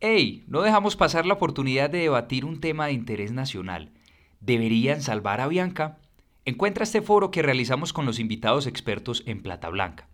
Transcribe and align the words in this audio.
¡Ey! 0.00 0.44
No 0.46 0.62
dejamos 0.62 0.94
pasar 0.94 1.26
la 1.26 1.34
oportunidad 1.34 1.90
de 1.90 1.98
debatir 1.98 2.44
un 2.44 2.60
tema 2.60 2.86
de 2.86 2.92
interés 2.92 3.32
nacional. 3.32 3.90
¿Deberían 4.38 5.02
salvar 5.02 5.40
a 5.40 5.48
Bianca? 5.48 5.98
Encuentra 6.44 6.84
este 6.84 7.02
foro 7.02 7.32
que 7.32 7.42
realizamos 7.42 7.92
con 7.92 8.06
los 8.06 8.20
invitados 8.20 8.68
expertos 8.68 9.24
en 9.26 9.42
Plata 9.42 9.68
Blanca. 9.70 10.08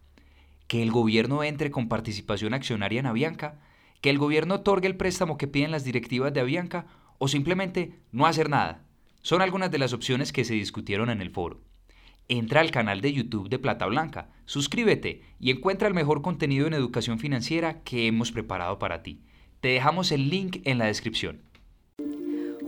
Que 0.68 0.82
el 0.82 0.90
gobierno 0.90 1.44
entre 1.44 1.70
con 1.70 1.90
participación 1.90 2.54
accionaria 2.54 3.00
en 3.00 3.04
Avianca, 3.04 3.60
que 4.00 4.08
el 4.08 4.16
gobierno 4.16 4.54
otorgue 4.54 4.88
el 4.88 4.96
préstamo 4.96 5.36
que 5.36 5.48
piden 5.48 5.70
las 5.70 5.84
directivas 5.84 6.32
de 6.32 6.40
Avianca 6.40 6.86
o 7.18 7.28
simplemente 7.28 8.00
no 8.10 8.24
hacer 8.24 8.48
nada. 8.48 8.86
Son 9.20 9.42
algunas 9.42 9.70
de 9.70 9.78
las 9.78 9.92
opciones 9.92 10.32
que 10.32 10.46
se 10.46 10.54
discutieron 10.54 11.10
en 11.10 11.20
el 11.20 11.28
foro. 11.28 11.60
Entra 12.28 12.62
al 12.62 12.70
canal 12.70 13.02
de 13.02 13.12
YouTube 13.12 13.50
de 13.50 13.58
Plata 13.58 13.84
Blanca, 13.84 14.30
suscríbete 14.46 15.20
y 15.38 15.50
encuentra 15.50 15.88
el 15.88 15.94
mejor 15.94 16.22
contenido 16.22 16.66
en 16.66 16.72
educación 16.72 17.18
financiera 17.18 17.82
que 17.82 18.06
hemos 18.06 18.32
preparado 18.32 18.78
para 18.78 19.02
ti. 19.02 19.20
Te 19.64 19.70
dejamos 19.70 20.12
el 20.12 20.28
link 20.28 20.58
en 20.64 20.76
la 20.76 20.84
descripción. 20.84 21.38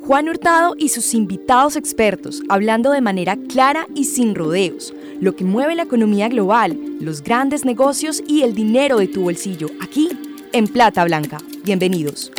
Juan 0.06 0.30
Hurtado 0.30 0.74
y 0.78 0.88
sus 0.88 1.12
invitados 1.12 1.76
expertos, 1.76 2.42
hablando 2.48 2.90
de 2.90 3.02
manera 3.02 3.36
clara 3.36 3.86
y 3.94 4.04
sin 4.04 4.34
rodeos, 4.34 4.94
lo 5.20 5.36
que 5.36 5.44
mueve 5.44 5.74
la 5.74 5.82
economía 5.82 6.30
global, 6.30 6.78
los 6.98 7.22
grandes 7.22 7.66
negocios 7.66 8.22
y 8.26 8.44
el 8.44 8.54
dinero 8.54 8.96
de 8.96 9.08
tu 9.08 9.24
bolsillo, 9.24 9.66
aquí 9.82 10.08
en 10.54 10.68
Plata 10.68 11.04
Blanca. 11.04 11.36
Bienvenidos. 11.66 12.32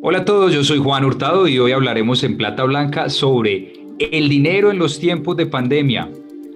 Hola 0.00 0.18
a 0.18 0.24
todos, 0.24 0.54
yo 0.54 0.62
soy 0.62 0.78
Juan 0.78 1.04
Hurtado 1.04 1.48
y 1.48 1.58
hoy 1.58 1.72
hablaremos 1.72 2.22
en 2.22 2.36
Plata 2.36 2.62
Blanca 2.62 3.10
sobre 3.10 3.80
el 3.98 4.28
dinero 4.28 4.70
en 4.70 4.78
los 4.78 4.98
tiempos 4.98 5.36
de 5.36 5.46
pandemia, 5.46 6.08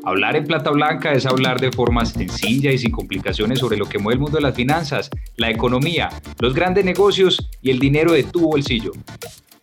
Hablar 0.06 0.36
en 0.36 0.44
plata 0.44 0.70
blanca 0.70 1.12
es 1.12 1.24
hablar 1.24 1.58
de 1.58 1.72
forma 1.72 2.04
sencilla 2.04 2.70
y 2.70 2.76
sin 2.76 2.90
complicaciones 2.90 3.58
sobre 3.58 3.78
lo 3.78 3.86
que 3.86 3.98
mueve 3.98 4.16
el 4.16 4.20
mundo 4.20 4.36
de 4.36 4.42
las 4.42 4.54
finanzas, 4.54 5.08
la 5.36 5.48
economía, 5.48 6.10
los 6.40 6.52
grandes 6.52 6.84
negocios 6.84 7.48
y 7.62 7.70
el 7.70 7.78
dinero 7.78 8.12
de 8.12 8.24
tu 8.24 8.40
bolsillo. 8.40 8.92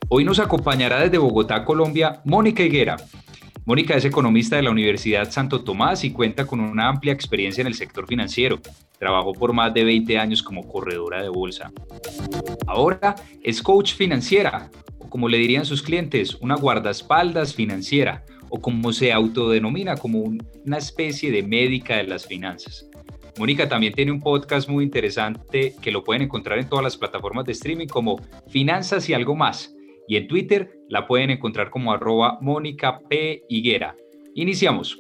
Hoy 0.10 0.26
nos 0.26 0.40
acompañará 0.40 1.00
desde 1.00 1.20
Bogotá, 1.20 1.64
Colombia, 1.64 2.22
Mónica 2.26 2.64
Higuera. 2.64 2.98
Mónica 3.66 3.96
es 3.96 4.04
economista 4.04 4.56
de 4.56 4.64
la 4.64 4.72
Universidad 4.72 5.30
Santo 5.30 5.64
Tomás 5.64 6.04
y 6.04 6.12
cuenta 6.12 6.48
con 6.48 6.60
una 6.60 6.88
amplia 6.88 7.14
experiencia 7.14 7.62
en 7.62 7.68
el 7.68 7.76
sector 7.76 8.08
financiero. 8.08 8.60
Trabajó 8.98 9.34
por 9.34 9.54
más 9.54 9.72
de 9.76 9.84
20 9.84 10.18
años 10.18 10.42
como 10.42 10.68
corredora 10.68 11.22
de 11.22 11.30
bolsa. 11.30 11.72
Ahora 12.66 13.16
es 13.44 13.62
coach 13.62 13.94
financiera, 13.94 14.72
o 14.98 15.08
como 15.08 15.30
le 15.30 15.38
dirían 15.38 15.66
sus 15.66 15.84
clientes, 15.84 16.36
una 16.42 16.56
guardaespaldas 16.56 17.54
financiera, 17.54 18.24
o 18.52 18.62
como 18.62 18.94
se 18.94 19.12
autodenomina 19.12 19.96
como 19.96 20.20
una 20.20 20.78
especie 20.78 21.32
de 21.32 21.42
médica 21.42 21.98
de 21.98 22.04
las 22.04 22.28
finanzas. 22.28 22.88
Mónica 23.40 23.68
también 23.68 23.94
tiene 23.94 24.12
un 24.12 24.20
podcast 24.20 24.70
muy 24.70 24.84
interesante 24.84 25.74
que 25.82 25.92
lo 25.92 26.04
pueden 26.04 26.24
encontrar 26.24 26.60
en 26.60 26.68
todas 26.68 26.84
las 26.84 26.98
plataformas 26.98 27.46
de 27.46 27.54
streaming 27.54 27.88
como 27.88 28.20
Finanzas 28.50 29.08
y 29.10 29.14
algo 29.14 29.36
más. 29.36 29.74
Y 30.08 30.18
en 30.18 30.28
Twitter 30.28 30.78
la 30.90 31.08
pueden 31.08 31.30
encontrar 31.30 31.70
como 31.70 31.94
arroba 31.94 32.40
Mónica 32.42 33.00
P. 33.10 33.44
Higuera. 33.48 33.96
Iniciamos. 34.36 35.00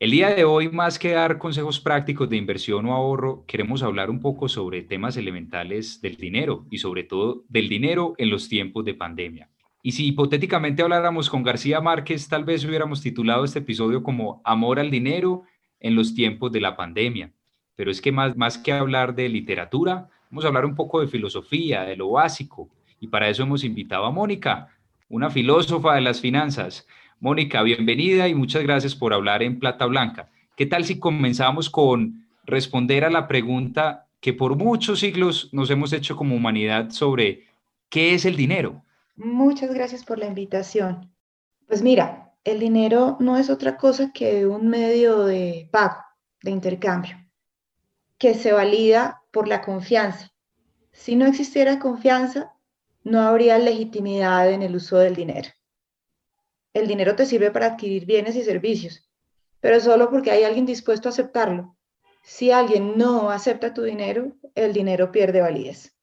El 0.00 0.10
día 0.10 0.30
de 0.30 0.44
hoy, 0.44 0.70
más 0.70 0.98
que 0.98 1.10
dar 1.10 1.38
consejos 1.38 1.78
prácticos 1.78 2.28
de 2.28 2.36
inversión 2.36 2.86
o 2.86 2.94
ahorro, 2.94 3.44
queremos 3.46 3.82
hablar 3.82 4.10
un 4.10 4.20
poco 4.20 4.48
sobre 4.48 4.82
temas 4.82 5.16
elementales 5.16 6.00
del 6.00 6.16
dinero 6.16 6.66
y 6.70 6.78
sobre 6.78 7.04
todo 7.04 7.44
del 7.48 7.68
dinero 7.68 8.14
en 8.18 8.30
los 8.30 8.48
tiempos 8.48 8.84
de 8.84 8.94
pandemia. 8.94 9.50
Y 9.82 9.92
si 9.92 10.06
hipotéticamente 10.06 10.82
habláramos 10.82 11.30
con 11.30 11.42
García 11.42 11.80
Márquez, 11.80 12.28
tal 12.28 12.44
vez 12.44 12.64
hubiéramos 12.64 13.00
titulado 13.00 13.44
este 13.44 13.60
episodio 13.60 14.02
como 14.02 14.42
Amor 14.44 14.78
al 14.78 14.90
dinero 14.90 15.44
en 15.78 15.94
los 15.96 16.14
tiempos 16.14 16.52
de 16.52 16.60
la 16.60 16.76
pandemia. 16.76 17.32
Pero 17.76 17.90
es 17.90 18.02
que 18.02 18.12
más, 18.12 18.36
más 18.36 18.58
que 18.58 18.72
hablar 18.72 19.14
de 19.14 19.28
literatura, 19.30 20.08
vamos 20.30 20.44
a 20.44 20.48
hablar 20.48 20.66
un 20.66 20.74
poco 20.74 21.00
de 21.00 21.06
filosofía, 21.06 21.84
de 21.84 21.96
lo 21.96 22.10
básico. 22.10 22.68
Y 23.00 23.08
para 23.08 23.28
eso 23.30 23.42
hemos 23.42 23.64
invitado 23.64 24.04
a 24.04 24.10
Mónica, 24.10 24.68
una 25.08 25.30
filósofa 25.30 25.94
de 25.94 26.02
las 26.02 26.20
finanzas. 26.20 26.86
Mónica, 27.18 27.62
bienvenida 27.62 28.28
y 28.28 28.34
muchas 28.34 28.62
gracias 28.62 28.94
por 28.94 29.14
hablar 29.14 29.42
en 29.42 29.58
Plata 29.58 29.86
Blanca. 29.86 30.28
¿Qué 30.56 30.66
tal 30.66 30.84
si 30.84 30.98
comenzamos 30.98 31.70
con 31.70 32.26
responder 32.44 33.04
a 33.04 33.10
la 33.10 33.26
pregunta 33.26 34.08
que 34.20 34.34
por 34.34 34.56
muchos 34.56 35.00
siglos 35.00 35.48
nos 35.52 35.70
hemos 35.70 35.94
hecho 35.94 36.16
como 36.16 36.36
humanidad 36.36 36.90
sobre 36.90 37.46
qué 37.88 38.12
es 38.12 38.26
el 38.26 38.36
dinero? 38.36 38.82
Muchas 39.22 39.74
gracias 39.74 40.02
por 40.02 40.18
la 40.18 40.24
invitación. 40.24 41.14
Pues 41.66 41.82
mira, 41.82 42.32
el 42.42 42.58
dinero 42.58 43.18
no 43.20 43.36
es 43.36 43.50
otra 43.50 43.76
cosa 43.76 44.12
que 44.14 44.46
un 44.46 44.68
medio 44.68 45.26
de 45.26 45.68
pago, 45.70 46.02
de 46.42 46.50
intercambio, 46.50 47.16
que 48.16 48.32
se 48.32 48.54
valida 48.54 49.22
por 49.30 49.46
la 49.46 49.60
confianza. 49.60 50.32
Si 50.92 51.16
no 51.16 51.26
existiera 51.26 51.78
confianza, 51.78 52.54
no 53.04 53.20
habría 53.20 53.58
legitimidad 53.58 54.50
en 54.50 54.62
el 54.62 54.74
uso 54.74 54.96
del 54.96 55.14
dinero. 55.14 55.50
El 56.72 56.86
dinero 56.86 57.14
te 57.14 57.26
sirve 57.26 57.50
para 57.50 57.66
adquirir 57.66 58.06
bienes 58.06 58.36
y 58.36 58.42
servicios, 58.42 59.06
pero 59.60 59.80
solo 59.80 60.08
porque 60.08 60.30
hay 60.30 60.44
alguien 60.44 60.64
dispuesto 60.64 61.10
a 61.10 61.12
aceptarlo. 61.12 61.76
Si 62.22 62.52
alguien 62.52 62.96
no 62.96 63.28
acepta 63.28 63.74
tu 63.74 63.82
dinero, 63.82 64.32
el 64.54 64.72
dinero 64.72 65.12
pierde 65.12 65.42
validez. 65.42 65.94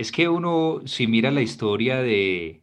Es 0.00 0.10
que 0.10 0.30
uno, 0.30 0.80
si 0.86 1.06
mira 1.06 1.30
la 1.30 1.42
historia 1.42 2.00
de, 2.00 2.62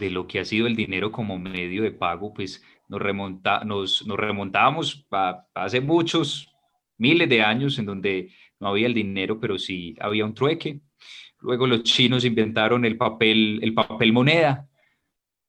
lo 0.00 0.26
que 0.26 0.40
ha 0.40 0.44
sido 0.46 0.66
el 0.66 0.74
dinero 0.74 1.12
como 1.12 1.38
medio 1.38 1.82
de 1.82 1.90
pago, 1.90 2.32
pues 2.32 2.62
nos, 2.88 2.98
remonta, 3.02 3.62
nos, 3.62 4.06
nos 4.06 4.16
remontábamos 4.16 5.06
a, 5.10 5.44
hace 5.52 5.82
muchos, 5.82 6.48
miles 6.96 7.28
de 7.28 7.42
años 7.42 7.78
en 7.78 7.84
donde 7.84 8.30
no 8.58 8.68
había 8.68 8.86
el 8.86 8.94
dinero, 8.94 9.38
pero 9.38 9.58
sí 9.58 9.96
había 10.00 10.24
un 10.24 10.32
trueque. 10.32 10.80
Luego 11.40 11.66
los 11.66 11.82
chinos 11.82 12.24
inventaron 12.24 12.86
el 12.86 12.96
papel, 12.96 13.60
el 13.62 13.74
papel 13.74 14.14
moneda. 14.14 14.66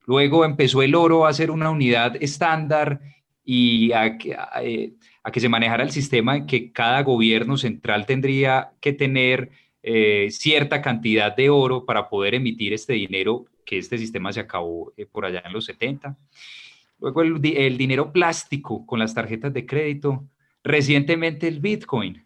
Luego 0.04 0.44
empezó 0.44 0.82
el 0.82 0.94
oro 0.94 1.24
a 1.24 1.32
ser 1.32 1.50
una 1.50 1.70
unidad 1.70 2.22
estándar 2.22 3.00
y 3.42 3.92
a, 3.92 4.18
a, 4.52 4.62
eh, 4.62 4.92
a 5.22 5.32
que 5.32 5.40
se 5.40 5.48
manejara 5.48 5.84
el 5.84 5.90
sistema 5.90 6.36
en 6.36 6.46
que 6.46 6.70
cada 6.70 7.02
gobierno 7.02 7.56
central 7.56 8.04
tendría 8.04 8.72
que 8.82 8.92
tener 8.92 9.69
eh, 9.82 10.28
cierta 10.30 10.82
cantidad 10.82 11.34
de 11.34 11.50
oro 11.50 11.84
para 11.86 12.08
poder 12.08 12.34
emitir 12.34 12.72
este 12.72 12.92
dinero, 12.94 13.46
que 13.64 13.78
este 13.78 13.98
sistema 13.98 14.32
se 14.32 14.40
acabó 14.40 14.92
eh, 14.96 15.06
por 15.06 15.24
allá 15.24 15.42
en 15.44 15.52
los 15.52 15.64
70. 15.64 16.16
Luego 17.00 17.22
el, 17.22 17.40
el, 17.56 17.78
dinero 17.78 18.12
plástico 18.12 18.84
con 18.84 18.98
las 18.98 19.14
tarjetas 19.14 19.52
de 19.54 19.64
crédito, 19.64 20.24
recientemente 20.62 21.48
el 21.48 21.60
Bitcoin 21.60 22.24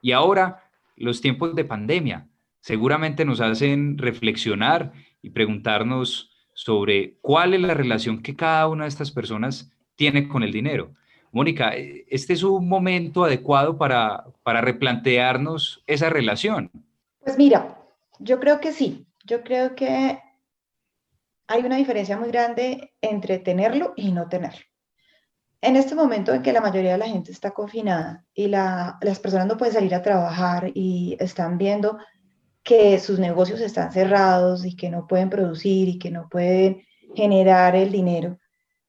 y 0.00 0.12
ahora 0.12 0.70
los 0.96 1.20
tiempos 1.20 1.54
de 1.54 1.64
pandemia. 1.64 2.26
Seguramente 2.60 3.24
nos 3.24 3.40
hacen 3.40 3.98
reflexionar 3.98 4.92
y 5.22 5.30
preguntarnos 5.30 6.32
sobre 6.54 7.18
cuál 7.20 7.54
es 7.54 7.60
la 7.60 7.74
relación 7.74 8.22
que 8.22 8.34
cada 8.34 8.66
una 8.66 8.84
de 8.84 8.88
estas 8.88 9.10
personas 9.10 9.70
tiene 9.94 10.26
con 10.26 10.42
el 10.42 10.52
dinero. 10.52 10.94
Mónica, 11.38 11.70
¿este 12.08 12.32
es 12.32 12.42
un 12.42 12.68
momento 12.68 13.22
adecuado 13.22 13.78
para, 13.78 14.24
replantearnos 14.44 15.84
esa 15.86 16.10
relación? 16.10 16.68
Pues 17.20 17.38
mira, 17.38 17.78
yo 18.18 18.40
creo 18.40 18.58
que 18.58 18.72
sí. 18.72 19.06
Yo 19.24 19.44
creo 19.44 19.76
que 19.76 20.18
hay 21.46 21.62
una 21.62 21.76
diferencia 21.76 22.18
muy 22.18 22.30
grande 22.30 22.92
entre 23.00 23.38
tenerlo 23.38 23.92
y 23.94 24.10
no 24.10 24.28
tenerlo. 24.28 24.66
En 25.60 25.76
este 25.76 25.94
momento 25.94 26.34
en 26.34 26.42
que 26.42 26.52
la 26.52 26.60
mayoría 26.60 26.90
de 26.90 26.98
la 26.98 27.06
gente 27.06 27.30
está 27.30 27.52
confinada 27.52 28.24
y 28.34 28.48
las 28.48 29.20
personas 29.22 29.46
no 29.46 29.56
pueden 29.56 29.74
salir 29.74 29.94
a 29.94 30.02
trabajar 30.02 30.72
y 30.74 31.16
están 31.20 31.56
viendo 31.56 31.98
que 32.64 32.98
sus 32.98 33.20
negocios 33.20 33.60
están 33.60 33.92
cerrados 33.92 34.66
y 34.66 34.74
que 34.74 34.90
no 34.90 35.06
pueden 35.06 35.30
producir 35.30 35.88
y 35.88 36.00
que 36.00 36.10
no 36.10 36.28
pueden 36.28 36.82
generar 37.14 37.76
el 37.76 37.92
dinero, 37.92 38.40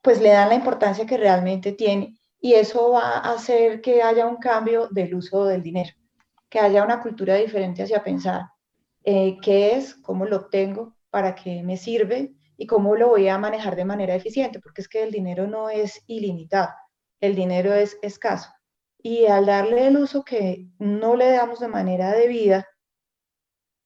pues 0.01 0.19
le 0.19 0.29
dan 0.29 0.49
la 0.49 0.55
importancia 0.55 1.05
que 1.05 1.17
realmente 1.17 1.73
tiene 1.73 2.18
y 2.40 2.53
eso 2.53 2.91
va 2.91 3.18
a 3.18 3.34
hacer 3.34 3.82
que 3.82 4.02
haya 4.02 4.26
un 4.26 4.38
cambio 4.38 4.88
del 4.90 5.16
uso 5.16 5.46
del 5.46 5.62
dinero, 5.62 5.91
que 6.50 6.59
haya 6.59 6.84
una 6.84 7.02
cultura 7.02 7.36
diferente 7.36 7.84
hacia 7.84 8.03
pensar 8.03 8.44
eh, 9.03 9.38
qué 9.41 9.76
es, 9.76 9.96
cómo 9.96 10.26
lo 10.26 10.38
obtengo, 10.38 10.96
para 11.09 11.36
qué 11.36 11.64
me 11.64 11.78
sirve 11.78 12.34
y 12.58 12.68
cómo 12.68 12.96
lo 12.96 13.09
voy 13.09 13.28
a 13.28 13.38
manejar 13.38 13.76
de 13.76 13.86
manera 13.86 14.16
eficiente, 14.16 14.59
porque 14.59 14.82
es 14.82 14.88
que 14.88 15.03
el 15.03 15.12
dinero 15.12 15.47
no 15.47 15.70
es 15.70 16.03
ilimitado, 16.08 16.70
el 17.20 17.36
dinero 17.36 17.74
es 17.74 17.97
escaso. 18.02 18.50
Y 19.02 19.28
al 19.28 19.46
darle 19.46 19.88
el 19.88 19.97
uso 19.97 20.24
que 20.24 20.68
no 20.78 21.16
le 21.16 21.32
damos 21.32 21.59
de 21.59 21.70
manera 21.70 22.12
debida, 22.12 22.68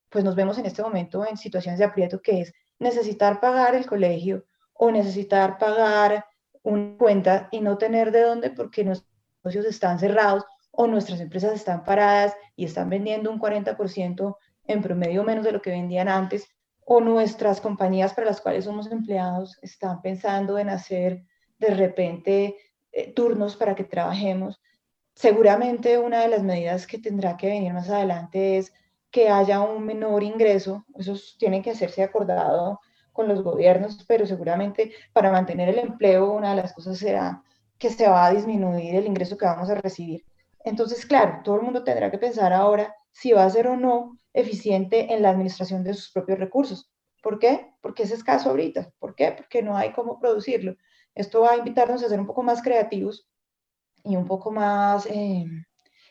pues 0.09 0.23
nos 0.23 0.35
vemos 0.35 0.57
en 0.57 0.65
este 0.65 0.81
momento 0.81 1.25
en 1.25 1.37
situaciones 1.37 1.79
de 1.79 1.85
aprieto 1.85 2.21
que 2.21 2.41
es 2.41 2.53
necesitar 2.79 3.39
pagar 3.39 3.75
el 3.75 3.85
colegio 3.85 4.45
o 4.73 4.91
necesitar 4.91 5.57
pagar 5.57 6.25
una 6.63 6.97
cuenta 6.97 7.49
y 7.51 7.61
no 7.61 7.77
tener 7.77 8.11
de 8.11 8.21
dónde 8.21 8.49
porque 8.49 8.83
nuestros 8.83 9.11
negocios 9.43 9.65
están 9.65 9.99
cerrados 9.99 10.43
o 10.71 10.87
nuestras 10.87 11.19
empresas 11.19 11.53
están 11.53 11.83
paradas 11.83 12.35
y 12.55 12.65
están 12.65 12.89
vendiendo 12.89 13.29
un 13.29 13.39
40% 13.39 14.37
en 14.65 14.81
promedio 14.81 15.23
menos 15.23 15.43
de 15.43 15.51
lo 15.51 15.61
que 15.61 15.69
vendían 15.69 16.07
antes, 16.07 16.47
o 16.85 16.99
nuestras 16.99 17.61
compañías 17.61 18.13
para 18.13 18.27
las 18.27 18.41
cuales 18.41 18.65
somos 18.65 18.91
empleados 18.91 19.57
están 19.61 20.01
pensando 20.01 20.57
en 20.57 20.69
hacer 20.69 21.23
de 21.59 21.69
repente 21.69 22.57
eh, 22.91 23.13
turnos 23.13 23.55
para 23.55 23.75
que 23.75 23.83
trabajemos, 23.83 24.61
seguramente 25.13 25.97
una 25.97 26.21
de 26.21 26.27
las 26.27 26.43
medidas 26.43 26.87
que 26.87 26.97
tendrá 26.97 27.37
que 27.37 27.47
venir 27.47 27.73
más 27.73 27.89
adelante 27.89 28.57
es 28.57 28.73
que 29.11 29.29
haya 29.29 29.61
un 29.61 29.85
menor 29.85 30.23
ingreso, 30.23 30.85
eso 30.95 31.15
tiene 31.37 31.61
que 31.61 31.71
hacerse 31.71 32.03
acordado 32.03 32.79
con 33.13 33.27
los 33.27 33.43
gobiernos, 33.43 34.03
pero 34.07 34.25
seguramente 34.25 34.91
para 35.13 35.31
mantener 35.31 35.69
el 35.69 35.79
empleo 35.79 36.33
una 36.33 36.49
de 36.49 36.61
las 36.61 36.73
cosas 36.73 36.97
será 36.97 37.43
que 37.77 37.89
se 37.89 38.07
va 38.07 38.25
a 38.25 38.33
disminuir 38.33 38.95
el 38.95 39.05
ingreso 39.05 39.37
que 39.37 39.45
vamos 39.45 39.69
a 39.69 39.75
recibir. 39.75 40.25
Entonces, 40.65 41.05
claro, 41.05 41.41
todo 41.43 41.55
el 41.57 41.61
mundo 41.61 41.83
tendrá 41.83 42.09
que 42.09 42.17
pensar 42.17 42.53
ahora 42.53 42.95
si 43.11 43.31
va 43.31 43.45
a 43.45 43.49
ser 43.49 43.67
o 43.67 43.77
no 43.77 44.17
eficiente 44.33 45.13
en 45.13 45.21
la 45.21 45.29
administración 45.29 45.83
de 45.83 45.93
sus 45.93 46.11
propios 46.11 46.39
recursos. 46.39 46.91
¿Por 47.21 47.39
qué? 47.39 47.73
Porque 47.81 48.03
es 48.03 48.11
escaso 48.11 48.49
ahorita. 48.49 48.91
¿Por 48.99 49.15
qué? 49.15 49.31
Porque 49.31 49.61
no 49.61 49.77
hay 49.77 49.91
cómo 49.93 50.19
producirlo. 50.19 50.75
Esto 51.15 51.41
va 51.41 51.51
a 51.51 51.57
invitarnos 51.57 52.03
a 52.03 52.09
ser 52.09 52.19
un 52.19 52.27
poco 52.27 52.43
más 52.43 52.61
creativos 52.61 53.27
y 54.03 54.15
un 54.15 54.25
poco 54.25 54.51
más, 54.51 55.05
eh, 55.05 55.45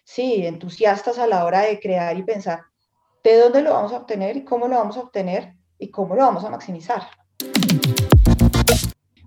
sí, 0.05 0.46
entusiastas 0.46 1.19
a 1.19 1.26
la 1.26 1.44
hora 1.44 1.62
de 1.62 1.81
crear 1.81 2.16
y 2.16 2.22
pensar 2.22 2.62
de 3.22 3.38
dónde 3.38 3.62
lo 3.62 3.72
vamos 3.72 3.93
a 3.93 3.98
obtener 3.98 4.37
y 4.37 4.44
cómo 4.44 4.69
lo 4.69 4.76
vamos 4.76 4.96
a 4.96 5.00
obtener 5.00 5.55
y 5.82 5.90
cómo 5.90 6.14
lo 6.14 6.23
vamos 6.23 6.44
a 6.44 6.50
maximizar. 6.50 7.02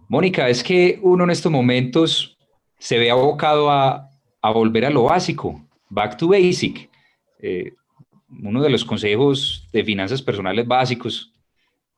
Mónica, 0.08 0.48
es 0.48 0.64
que 0.64 1.00
uno 1.02 1.26
en 1.26 1.32
estos 1.32 1.52
momentos 1.52 2.38
se 2.80 2.98
ve 2.98 3.12
abocado 3.12 3.70
a, 3.70 4.10
a 4.42 4.52
volver 4.52 4.86
a 4.86 4.90
lo 4.90 5.04
básico, 5.04 5.62
back 5.90 6.18
to 6.18 6.30
basic. 6.30 6.90
Eh, 7.40 7.74
uno 8.42 8.62
de 8.62 8.70
los 8.70 8.86
consejos 8.86 9.68
de 9.74 9.84
finanzas 9.84 10.22
personales 10.22 10.66
básicos 10.68 11.34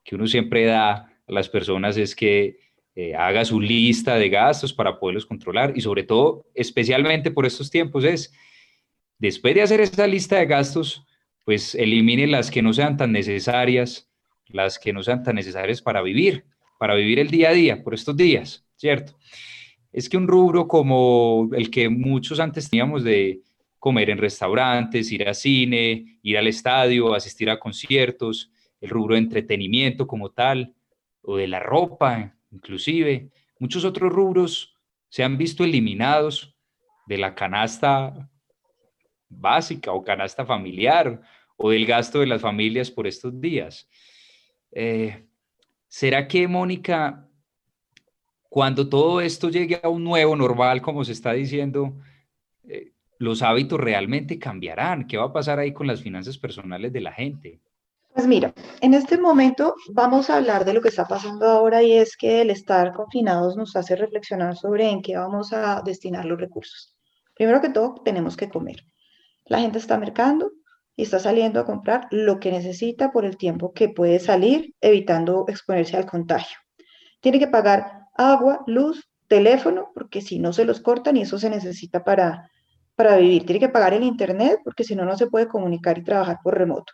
que 0.04 0.16
uno 0.16 0.26
siempre 0.28 0.66
da 0.66 0.92
a 0.92 1.12
las 1.28 1.50
personas 1.50 1.98
es 1.98 2.16
que 2.16 2.60
eh, 2.96 3.14
haga 3.14 3.46
su 3.46 3.60
lista 3.60 4.16
de 4.16 4.30
gastos 4.30 4.74
para 4.74 5.00
poderlos 5.00 5.26
controlar 5.26 5.74
y 5.76 5.82
sobre 5.82 6.04
todo, 6.04 6.46
especialmente 6.56 7.30
por 7.30 7.46
estos 7.46 7.70
tiempos, 7.70 8.04
es 8.06 8.34
después 9.20 9.54
de 9.54 9.62
hacer 9.62 9.82
esa 9.82 10.08
lista 10.08 10.38
de 10.38 10.46
gastos, 10.48 11.06
pues 11.44 11.76
elimine 11.76 12.26
las 12.26 12.50
que 12.50 12.62
no 12.62 12.74
sean 12.74 12.98
tan 12.98 13.12
necesarias, 13.12 14.07
las 14.50 14.80
que 14.80 14.94
no 14.94 15.04
sean 15.04 15.24
tan 15.24 15.36
necesarias 15.36 15.82
para 15.82 16.02
vivir, 16.02 16.46
para 16.80 16.96
vivir 16.96 17.20
el 17.20 17.30
día 17.30 17.50
a 17.50 17.54
día, 17.54 17.84
por 17.84 17.94
estos 17.94 18.16
días, 18.16 18.66
¿cierto? 18.76 19.18
Es 19.92 20.10
que 20.10 20.18
un 20.18 20.28
rubro 20.28 20.68
como 20.68 21.50
el 21.54 21.72
que 21.72 21.90
muchos 21.90 22.40
antes 22.40 22.70
teníamos 22.70 23.04
de 23.04 23.42
comer 23.80 24.10
en 24.10 24.18
restaurantes, 24.18 25.12
ir 25.12 25.28
a 25.28 25.34
cine, 25.34 26.20
ir 26.22 26.38
al 26.38 26.48
estadio, 26.48 27.14
asistir 27.14 27.50
a 27.50 27.60
conciertos, 27.60 28.52
el 28.82 28.90
rubro 28.90 29.16
de 29.16 29.22
entretenimiento 29.22 30.08
como 30.08 30.32
tal, 30.32 30.76
o 31.22 31.38
de 31.38 31.48
la 31.48 31.60
ropa, 31.60 32.36
inclusive, 32.52 33.30
muchos 33.60 33.84
otros 33.86 34.12
rubros 34.12 34.78
se 35.10 35.24
han 35.24 35.38
visto 35.38 35.64
eliminados 35.64 36.56
de 37.06 37.18
la 37.18 37.34
canasta 37.34 38.30
básica 39.30 39.92
o 39.92 40.04
canasta 40.04 40.46
familiar 40.46 41.22
o 41.58 41.72
del 41.72 41.86
gasto 41.86 42.20
de 42.20 42.28
las 42.28 42.42
familias 42.42 42.92
por 42.92 43.08
estos 43.08 43.40
días. 43.40 43.90
Eh, 44.80 45.26
¿Será 45.88 46.28
que, 46.28 46.48
Mónica, 46.48 47.28
cuando 48.48 48.88
todo 48.88 49.22
esto 49.22 49.50
llegue 49.50 49.82
a 49.82 49.90
un 49.90 50.04
nuevo 50.04 50.36
normal, 50.36 50.84
como 50.84 51.04
se 51.04 51.14
está 51.14 51.34
diciendo, 51.34 51.98
eh, 52.64 52.92
los 53.18 53.42
hábitos 53.42 53.80
realmente 53.80 54.38
cambiarán? 54.38 55.08
¿Qué 55.08 55.18
va 55.18 55.26
a 55.26 55.34
pasar 55.34 55.58
ahí 55.58 55.74
con 55.74 55.88
las 55.88 56.04
finanzas 56.04 56.38
personales 56.38 56.94
de 56.94 57.02
la 57.02 57.12
gente? 57.12 57.60
Pues 58.14 58.28
mira, 58.28 58.54
en 58.80 58.94
este 58.94 59.18
momento 59.18 59.74
vamos 59.94 60.30
a 60.30 60.38
hablar 60.38 60.64
de 60.64 60.74
lo 60.74 60.82
que 60.82 60.90
está 60.90 61.08
pasando 61.08 61.48
ahora 61.48 61.82
y 61.82 61.94
es 61.94 62.16
que 62.16 62.42
el 62.42 62.52
estar 62.52 62.94
confinados 62.94 63.58
nos 63.58 63.76
hace 63.76 63.96
reflexionar 63.96 64.58
sobre 64.58 64.88
en 64.88 65.02
qué 65.02 65.18
vamos 65.18 65.54
a 65.54 65.82
destinar 65.82 66.26
los 66.26 66.40
recursos. 66.40 66.96
Primero 67.34 67.62
que 67.62 67.70
todo, 67.70 67.96
tenemos 68.06 68.38
que 68.38 68.48
comer. 68.48 68.84
La 69.46 69.60
gente 69.60 69.80
está 69.80 69.98
mercando 69.98 70.52
y 70.98 71.04
está 71.04 71.20
saliendo 71.20 71.60
a 71.60 71.66
comprar 71.66 72.08
lo 72.10 72.40
que 72.40 72.52
necesita 72.52 73.12
por 73.12 73.24
el 73.24 73.38
tiempo 73.38 73.72
que 73.72 73.88
puede 73.88 74.20
salir, 74.20 74.74
evitando 74.82 75.46
exponerse 75.48 75.96
al 75.96 76.08
contagio. 76.08 76.58
Tiene 77.22 77.38
que 77.38 77.48
pagar 77.48 78.08
agua, 78.16 78.64
luz, 78.66 79.08
teléfono, 79.28 79.92
porque 79.94 80.22
si 80.22 80.40
no 80.40 80.54
se 80.54 80.66
los 80.66 80.82
cortan 80.82 81.16
y 81.16 81.22
eso 81.22 81.38
se 81.38 81.52
necesita 81.52 82.04
para, 82.04 82.50
para 82.96 83.16
vivir. 83.18 83.46
Tiene 83.46 83.60
que 83.60 83.70
pagar 83.70 83.94
el 83.94 84.04
internet, 84.04 84.60
porque 84.64 84.84
si 84.84 84.96
no, 84.96 85.06
no 85.06 85.16
se 85.16 85.28
puede 85.28 85.48
comunicar 85.48 86.00
y 86.00 86.04
trabajar 86.04 86.40
por 86.44 86.58
remoto. 86.58 86.94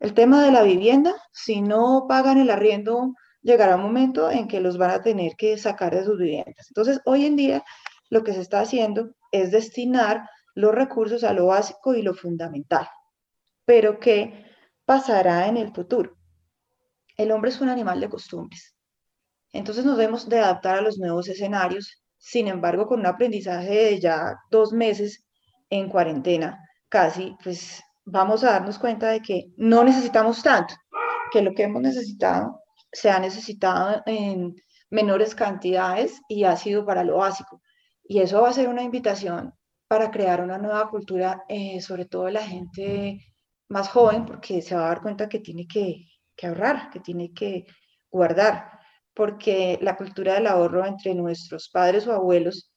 El 0.00 0.12
tema 0.12 0.44
de 0.44 0.50
la 0.50 0.64
vivienda, 0.64 1.14
si 1.32 1.62
no 1.62 2.06
pagan 2.08 2.38
el 2.38 2.50
arriendo, 2.50 3.14
llegará 3.42 3.76
un 3.76 3.82
momento 3.82 4.28
en 4.28 4.48
que 4.48 4.60
los 4.60 4.76
van 4.76 4.90
a 4.90 5.02
tener 5.02 5.36
que 5.36 5.56
sacar 5.56 5.94
de 5.94 6.04
sus 6.04 6.18
viviendas. 6.18 6.66
Entonces, 6.68 7.00
hoy 7.04 7.26
en 7.26 7.36
día, 7.36 7.64
lo 8.10 8.24
que 8.24 8.32
se 8.32 8.40
está 8.40 8.58
haciendo 8.58 9.14
es 9.30 9.52
destinar 9.52 10.28
los 10.56 10.74
recursos 10.74 11.22
a 11.22 11.32
lo 11.32 11.46
básico 11.46 11.94
y 11.94 12.02
lo 12.02 12.14
fundamental. 12.14 12.88
Pero, 13.64 13.98
¿qué 13.98 14.44
pasará 14.84 15.48
en 15.48 15.56
el 15.56 15.72
futuro? 15.72 16.16
El 17.16 17.30
hombre 17.30 17.50
es 17.50 17.60
un 17.60 17.68
animal 17.68 18.00
de 18.00 18.08
costumbres. 18.08 18.74
Entonces 19.52 19.84
nos 19.84 19.96
debemos 19.96 20.28
de 20.28 20.40
adaptar 20.40 20.78
a 20.78 20.82
los 20.82 20.98
nuevos 20.98 21.28
escenarios. 21.28 22.02
Sin 22.18 22.48
embargo, 22.48 22.86
con 22.86 23.00
un 23.00 23.06
aprendizaje 23.06 23.72
de 23.72 24.00
ya 24.00 24.36
dos 24.50 24.72
meses 24.72 25.24
en 25.70 25.88
cuarentena, 25.88 26.58
casi, 26.88 27.36
pues 27.42 27.82
vamos 28.04 28.44
a 28.44 28.52
darnos 28.52 28.78
cuenta 28.78 29.08
de 29.08 29.20
que 29.20 29.46
no 29.56 29.84
necesitamos 29.84 30.42
tanto, 30.42 30.74
que 31.32 31.42
lo 31.42 31.54
que 31.54 31.64
hemos 31.64 31.82
necesitado 31.82 32.60
se 32.92 33.10
ha 33.10 33.18
necesitado 33.18 34.02
en 34.06 34.54
menores 34.90 35.34
cantidades 35.34 36.20
y 36.28 36.44
ha 36.44 36.56
sido 36.56 36.84
para 36.84 37.04
lo 37.04 37.18
básico. 37.18 37.60
Y 38.04 38.20
eso 38.20 38.42
va 38.42 38.50
a 38.50 38.52
ser 38.52 38.68
una 38.68 38.82
invitación 38.82 39.52
para 39.88 40.10
crear 40.10 40.40
una 40.40 40.58
nueva 40.58 40.88
cultura, 40.90 41.44
eh, 41.48 41.80
sobre 41.80 42.04
todo 42.04 42.28
la 42.30 42.42
gente 42.42 43.18
más 43.68 43.88
joven, 43.88 44.26
porque 44.26 44.62
se 44.62 44.74
va 44.74 44.86
a 44.86 44.88
dar 44.88 45.02
cuenta 45.02 45.28
que 45.28 45.40
tiene 45.40 45.66
que, 45.66 46.06
que 46.36 46.46
ahorrar, 46.46 46.90
que 46.90 47.00
tiene 47.00 47.32
que 47.32 47.66
guardar, 48.10 48.70
porque 49.14 49.78
la 49.82 49.96
cultura 49.96 50.34
del 50.34 50.46
ahorro 50.46 50.84
entre 50.86 51.14
nuestros 51.14 51.68
padres 51.68 52.06
o 52.06 52.12
abuelos 52.12 52.70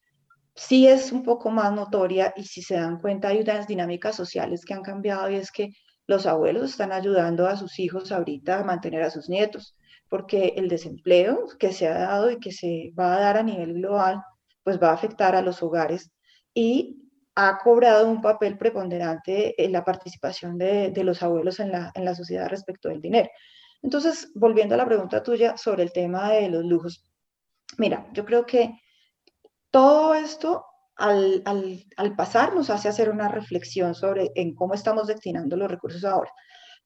sí 0.54 0.88
es 0.88 1.12
un 1.12 1.22
poco 1.22 1.50
más 1.50 1.72
notoria 1.72 2.34
y 2.36 2.44
si 2.44 2.62
se 2.62 2.74
dan 2.74 3.00
cuenta 3.00 3.28
hay 3.28 3.40
unas 3.40 3.66
dinámicas 3.66 4.16
sociales 4.16 4.64
que 4.64 4.74
han 4.74 4.82
cambiado 4.82 5.30
y 5.30 5.36
es 5.36 5.52
que 5.52 5.70
los 6.08 6.26
abuelos 6.26 6.70
están 6.70 6.90
ayudando 6.90 7.46
a 7.46 7.56
sus 7.56 7.78
hijos 7.78 8.10
ahorita 8.10 8.60
a 8.60 8.64
mantener 8.64 9.02
a 9.02 9.10
sus 9.10 9.28
nietos, 9.28 9.76
porque 10.08 10.54
el 10.56 10.68
desempleo 10.68 11.44
que 11.58 11.72
se 11.72 11.86
ha 11.86 11.98
dado 11.98 12.30
y 12.30 12.40
que 12.40 12.50
se 12.50 12.92
va 12.98 13.14
a 13.14 13.20
dar 13.20 13.36
a 13.36 13.42
nivel 13.42 13.74
global, 13.74 14.22
pues 14.64 14.82
va 14.82 14.90
a 14.90 14.94
afectar 14.94 15.36
a 15.36 15.42
los 15.42 15.62
hogares 15.62 16.10
y 16.54 17.07
ha 17.40 17.56
cobrado 17.58 18.10
un 18.10 18.20
papel 18.20 18.58
preponderante 18.58 19.54
en 19.64 19.70
la 19.70 19.84
participación 19.84 20.58
de, 20.58 20.92
los 21.04 21.22
abuelos 21.22 21.60
en 21.60 21.70
la, 21.70 21.92
en 21.94 22.04
la 22.04 22.12
sociedad 22.12 22.48
respecto 22.48 22.88
del 22.88 23.00
dinero. 23.00 23.30
Entonces, 23.80 24.32
volviendo 24.34 24.74
a 24.74 24.78
la 24.78 24.84
pregunta 24.84 25.22
tuya 25.22 25.56
sobre 25.56 25.84
el 25.84 25.92
tema 25.92 26.32
de 26.32 26.48
los 26.48 26.64
lujos, 26.64 27.08
mira, 27.76 28.08
yo 28.12 28.24
creo 28.24 28.44
que 28.44 28.80
todo 29.70 30.14
esto 30.16 30.64
al, 30.96 31.44
pasar 32.16 32.56
nos 32.56 32.70
hace 32.70 32.88
hacer 32.88 33.08
una 33.08 33.28
reflexión 33.28 33.94
sobre 33.94 34.32
en 34.34 34.56
cómo 34.56 34.74
estamos 34.74 35.06
destinando 35.06 35.56
los 35.56 35.70
recursos 35.70 36.04
ahora. 36.04 36.32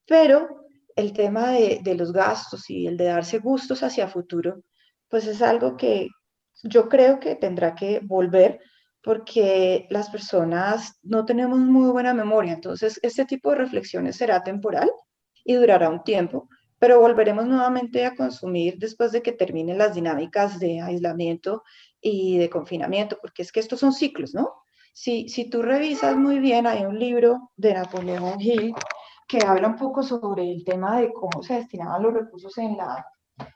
Pero 0.04 0.66
el 0.96 1.14
tema 1.14 1.52
de, 1.52 1.80
de, 1.82 1.94
los 1.94 2.12
gastos 2.12 2.68
y 2.68 2.86
el 2.86 2.98
de 2.98 3.06
darse 3.06 3.38
gustos 3.38 3.82
hacia 3.82 4.06
futuro, 4.06 4.64
pues 5.08 5.26
es 5.26 5.40
algo 5.40 5.78
que 5.78 6.08
yo 6.62 6.90
creo 6.90 7.18
que 7.20 7.36
tendrá 7.36 7.74
que 7.74 8.00
volver 8.02 8.60
porque 9.02 9.86
las 9.90 10.10
personas 10.10 10.98
no 11.02 11.24
tenemos 11.24 11.58
muy 11.58 11.90
buena 11.90 12.14
memoria. 12.14 12.52
Entonces, 12.52 13.00
este 13.02 13.24
tipo 13.24 13.50
de 13.50 13.56
reflexiones 13.56 14.16
será 14.16 14.42
temporal 14.42 14.90
y 15.44 15.54
durará 15.54 15.88
un 15.88 16.04
tiempo, 16.04 16.48
pero 16.78 17.00
volveremos 17.00 17.46
nuevamente 17.46 18.06
a 18.06 18.14
consumir 18.14 18.78
después 18.78 19.12
de 19.12 19.22
que 19.22 19.32
terminen 19.32 19.78
las 19.78 19.94
dinámicas 19.94 20.60
de 20.60 20.80
aislamiento 20.80 21.64
y 22.00 22.38
de 22.38 22.48
confinamiento, 22.48 23.18
porque 23.20 23.42
es 23.42 23.52
que 23.52 23.60
estos 23.60 23.80
son 23.80 23.92
ciclos, 23.92 24.34
¿no? 24.34 24.52
Si, 24.94 25.28
si 25.28 25.48
tú 25.48 25.62
revisas 25.62 26.16
muy 26.16 26.38
bien, 26.38 26.66
hay 26.66 26.84
un 26.84 26.98
libro 26.98 27.50
de 27.56 27.74
Napoleón 27.74 28.40
Hill 28.40 28.74
que 29.26 29.38
habla 29.44 29.68
un 29.68 29.76
poco 29.76 30.02
sobre 30.02 30.50
el 30.50 30.64
tema 30.64 31.00
de 31.00 31.12
cómo 31.12 31.42
se 31.42 31.54
destinaban 31.54 32.02
los 32.02 32.12
recursos 32.12 32.56
en 32.58 32.76
la, 32.76 33.06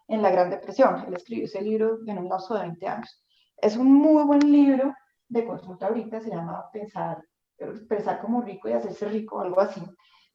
en 0.08 0.22
la 0.22 0.30
Gran 0.30 0.50
Depresión. 0.50 1.04
Él 1.06 1.14
escribió 1.14 1.44
ese 1.44 1.60
libro 1.60 1.98
en 2.06 2.18
un 2.18 2.28
lapso 2.28 2.54
de 2.54 2.62
20 2.62 2.86
años. 2.86 3.22
Es 3.58 3.76
un 3.76 3.92
muy 3.92 4.24
buen 4.24 4.50
libro 4.50 4.94
de 5.28 5.44
consulta 5.44 5.86
ahorita, 5.86 6.20
se 6.20 6.30
llama 6.30 6.70
Pensar, 6.72 7.22
Pensar 7.88 8.20
como 8.20 8.42
rico 8.42 8.68
y 8.68 8.72
hacerse 8.72 9.08
rico, 9.08 9.40
algo 9.40 9.60
así. 9.60 9.82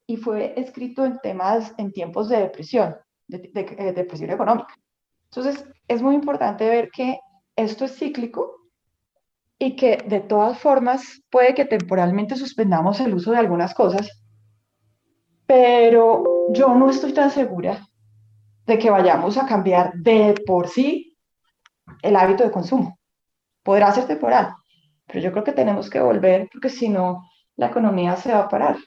Y 0.07 0.17
fue 0.17 0.59
escrito 0.59 1.05
en 1.05 1.19
temas, 1.19 1.73
en 1.77 1.91
tiempos 1.91 2.29
de 2.29 2.37
depresión, 2.37 2.95
de, 3.27 3.51
eh, 3.53 3.93
depresión 3.93 4.31
económica. 4.31 4.73
Entonces, 5.25 5.65
es 5.87 6.01
muy 6.01 6.15
importante 6.15 6.67
ver 6.67 6.89
que 6.89 7.19
esto 7.55 7.85
es 7.85 7.97
cíclico 7.97 8.55
y 9.59 9.75
que 9.75 9.97
de 10.07 10.19
todas 10.21 10.57
formas 10.59 11.21
puede 11.29 11.53
que 11.53 11.65
temporalmente 11.65 12.35
suspendamos 12.35 12.99
el 12.99 13.13
uso 13.13 13.31
de 13.31 13.37
algunas 13.37 13.73
cosas, 13.75 14.09
pero 15.45 16.23
yo 16.47 16.73
no 16.73 16.89
estoy 16.89 17.13
tan 17.13 17.29
segura 17.29 17.87
de 18.65 18.79
que 18.79 18.89
vayamos 18.89 19.37
a 19.37 19.45
cambiar 19.45 19.93
de 19.93 20.41
por 20.45 20.67
sí 20.67 21.15
el 22.01 22.15
hábito 22.15 22.43
de 22.43 22.51
consumo. 22.51 22.97
Podrá 23.63 23.91
ser 23.91 24.07
temporal, 24.07 24.55
pero 25.11 25.23
yo 25.23 25.31
creo 25.31 25.43
que 25.43 25.51
tenemos 25.51 25.89
que 25.89 25.99
volver 25.99 26.47
porque 26.51 26.69
si 26.69 26.87
no, 26.87 27.29
la 27.57 27.67
economía 27.67 28.15
se 28.15 28.31
va 28.31 28.39
a 28.39 28.49
parar. 28.49 28.77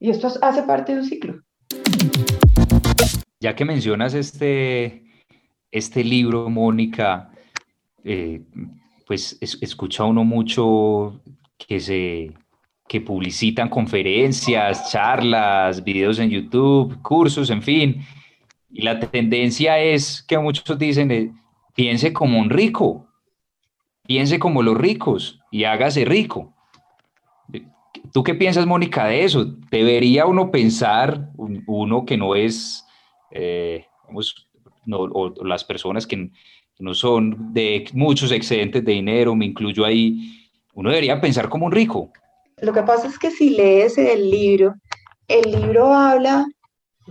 Y 0.00 0.10
esto 0.10 0.28
hace 0.40 0.62
parte 0.62 0.92
de 0.92 1.00
un 1.00 1.04
ciclo. 1.04 1.42
Ya 3.40 3.54
que 3.54 3.64
mencionas 3.64 4.14
este, 4.14 5.04
este 5.70 6.02
libro, 6.02 6.48
Mónica, 6.48 7.30
eh, 8.04 8.42
pues 9.06 9.36
escucha 9.40 10.04
uno 10.04 10.24
mucho 10.24 11.20
que 11.58 11.80
se 11.80 12.32
que 12.88 13.00
publicitan 13.00 13.68
conferencias, 13.68 14.92
charlas, 14.92 15.82
videos 15.82 16.20
en 16.20 16.30
YouTube, 16.30 17.02
cursos, 17.02 17.50
en 17.50 17.60
fin. 17.60 18.06
Y 18.70 18.82
la 18.82 19.00
tendencia 19.00 19.80
es 19.80 20.22
que 20.22 20.38
muchos 20.38 20.78
dicen, 20.78 21.10
eh, 21.10 21.32
piense 21.74 22.12
como 22.12 22.38
un 22.38 22.48
rico, 22.48 23.05
piense 24.06 24.38
como 24.38 24.62
los 24.62 24.76
ricos 24.76 25.40
y 25.50 25.64
hágase 25.64 26.04
rico. 26.04 26.52
¿Tú 28.12 28.22
qué 28.22 28.34
piensas, 28.34 28.66
Mónica, 28.66 29.06
de 29.06 29.24
eso? 29.24 29.44
¿Debería 29.70 30.26
uno 30.26 30.50
pensar, 30.50 31.30
uno 31.36 32.04
que 32.04 32.16
no 32.16 32.34
es, 32.34 32.84
eh, 33.30 33.86
o, 34.90 35.34
las 35.44 35.64
personas 35.64 36.06
que 36.06 36.30
no 36.78 36.94
son 36.94 37.52
de 37.52 37.84
muchos 37.92 38.32
excedentes 38.32 38.84
de 38.84 38.92
dinero, 38.92 39.34
me 39.34 39.46
incluyo 39.46 39.84
ahí, 39.84 40.48
uno 40.74 40.90
debería 40.90 41.20
pensar 41.20 41.48
como 41.48 41.66
un 41.66 41.72
rico? 41.72 42.10
Lo 42.58 42.72
que 42.72 42.82
pasa 42.82 43.08
es 43.08 43.18
que 43.18 43.30
si 43.30 43.50
lees 43.50 43.98
el 43.98 44.30
libro, 44.30 44.74
el 45.28 45.50
libro 45.50 45.92
habla 45.92 46.46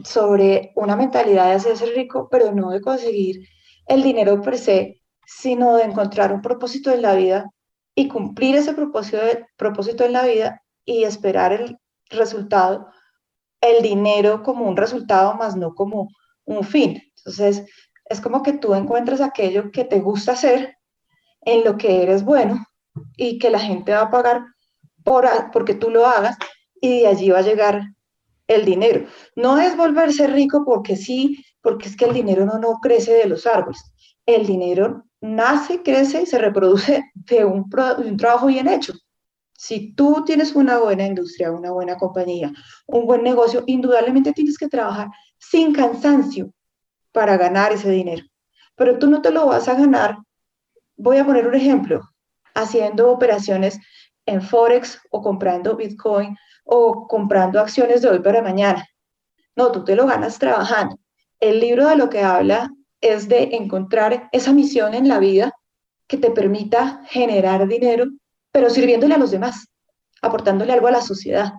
sobre 0.04 0.72
una 0.76 0.96
mentalidad 0.96 1.50
de 1.50 1.56
hacerse 1.56 1.86
rico, 1.96 2.28
pero 2.32 2.52
no 2.52 2.72
de 2.72 2.82
conseguir 2.82 3.48
el 3.88 4.04
dinero 4.04 4.42
per 4.42 4.58
se, 4.58 5.02
sino 5.26 5.76
de 5.76 5.84
encontrar 5.84 6.34
un 6.34 6.42
propósito 6.42 6.92
en 6.92 7.02
la 7.02 7.16
vida 7.16 7.50
y 7.96 8.08
cumplir 8.08 8.56
ese 8.56 8.74
propósito, 8.74 9.18
propósito 9.58 10.04
en 10.04 10.14
la 10.14 10.26
vida 10.26 10.62
y 10.84 11.04
esperar 11.04 11.54
el 11.54 11.78
resultado, 12.10 12.88
el 13.62 13.82
dinero 13.82 14.44
como 14.44 14.66
un 14.66 14.78
resultado, 14.78 15.34
más 15.36 15.56
no 15.56 15.74
como 15.74 16.10
un 16.44 16.64
fin. 16.64 17.02
Entonces, 17.18 17.66
es 18.06 18.22
como 18.22 18.44
que 18.44 18.54
tú 18.54 18.76
encuentres 18.76 19.22
aquello 19.22 19.72
que 19.72 19.84
te 19.84 20.00
gusta 20.00 20.34
hacer, 20.34 20.76
en 21.46 21.64
lo 21.64 21.78
que 21.78 22.04
eres 22.04 22.26
bueno 22.26 22.66
y 23.16 23.40
que 23.40 23.50
la 23.50 23.60
gente 23.60 23.94
va 23.94 24.02
a 24.02 24.10
pagar 24.10 24.44
por, 25.04 25.28
porque 25.52 25.76
tú 25.76 25.90
lo 25.90 26.06
hagas 26.06 26.38
y 26.82 27.02
de 27.02 27.08
allí 27.08 27.30
va 27.30 27.40
a 27.40 27.44
llegar 27.44 27.84
el 28.48 28.66
dinero. 28.66 29.06
No 29.36 29.60
es 29.60 29.78
volverse 29.78 30.28
rico 30.28 30.64
porque 30.66 30.96
sí, 30.96 31.44
porque 31.62 31.88
es 31.88 31.96
que 31.96 32.06
el 32.06 32.14
dinero 32.14 32.46
no, 32.46 32.58
no 32.60 32.80
crece 32.82 33.14
de 33.14 33.28
los 33.28 33.46
árboles. 33.46 33.82
El 34.26 34.46
dinero 34.46 35.06
nace, 35.22 35.82
crece 35.84 36.24
y 36.24 36.26
se 36.26 36.38
reproduce 36.38 37.12
de 37.14 37.46
un, 37.46 37.70
de 37.70 38.10
un 38.10 38.18
trabajo 38.18 38.48
bien 38.48 38.68
hecho. 38.68 38.94
Si 39.58 39.94
tú 39.94 40.24
tienes 40.26 40.54
una 40.54 40.80
buena 40.80 41.06
industria, 41.06 41.52
una 41.52 41.72
buena 41.72 41.98
compañía, 41.98 42.52
un 42.88 43.06
buen 43.06 43.24
negocio, 43.24 43.64
indudablemente 43.66 44.34
tienes 44.34 44.58
que 44.58 44.68
trabajar 44.68 45.08
sin 45.38 45.74
cansancio 45.74 46.52
para 47.12 47.38
ganar 47.38 47.72
ese 47.72 47.90
dinero. 47.90 48.24
Pero 48.76 49.00
tú 49.00 49.08
no 49.10 49.22
te 49.22 49.32
lo 49.32 49.46
vas 49.46 49.68
a 49.70 49.76
ganar. 49.76 50.18
Voy 50.98 51.18
a 51.18 51.26
poner 51.26 51.48
un 51.48 51.56
ejemplo, 51.56 52.02
haciendo 52.54 53.10
operaciones 53.12 53.80
en 54.26 54.42
Forex 54.42 55.00
o 55.12 55.22
comprando 55.22 55.76
Bitcoin 55.76 56.36
o 56.66 57.08
comprando 57.08 57.60
acciones 57.60 58.02
de 58.02 58.10
hoy 58.10 58.20
para 58.20 58.42
mañana. 58.42 58.86
No, 59.56 59.72
tú 59.72 59.86
te 59.86 59.96
lo 59.96 60.06
ganas 60.06 60.38
trabajando. 60.38 60.98
El 61.40 61.60
libro 61.60 61.88
de 61.88 61.96
lo 61.96 62.10
que 62.10 62.22
habla 62.22 62.70
es 63.02 63.28
de 63.28 63.56
encontrar 63.56 64.30
esa 64.32 64.54
misión 64.54 64.94
en 64.94 65.08
la 65.08 65.20
vida 65.20 65.54
que 66.08 66.18
te 66.18 66.32
permita 66.32 67.02
generar 67.08 67.68
dinero, 67.68 68.06
pero 68.52 68.70
sirviéndole 68.70 69.16
a 69.16 69.18
los 69.18 69.32
demás, 69.32 69.68
aportándole 70.22 70.74
algo 70.74 70.88
a 70.88 70.92
la 70.92 71.02
sociedad. 71.02 71.54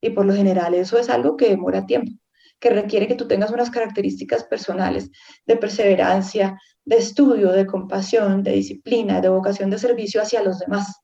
Y 0.00 0.10
por 0.10 0.26
lo 0.26 0.34
general 0.34 0.74
eso 0.74 0.98
es 0.98 1.08
algo 1.08 1.36
que 1.36 1.48
demora 1.48 1.86
tiempo, 1.86 2.12
que 2.58 2.70
requiere 2.70 3.08
que 3.08 3.14
tú 3.14 3.26
tengas 3.26 3.50
unas 3.50 3.70
características 3.70 4.44
personales 4.44 5.10
de 5.46 5.56
perseverancia, 5.56 6.58
de 6.84 6.96
estudio, 6.96 7.52
de 7.52 7.66
compasión, 7.66 8.42
de 8.42 8.52
disciplina, 8.52 9.20
de 9.20 9.30
vocación 9.30 9.70
de 9.70 9.78
servicio 9.78 10.20
hacia 10.20 10.42
los 10.42 10.58
demás. 10.58 11.00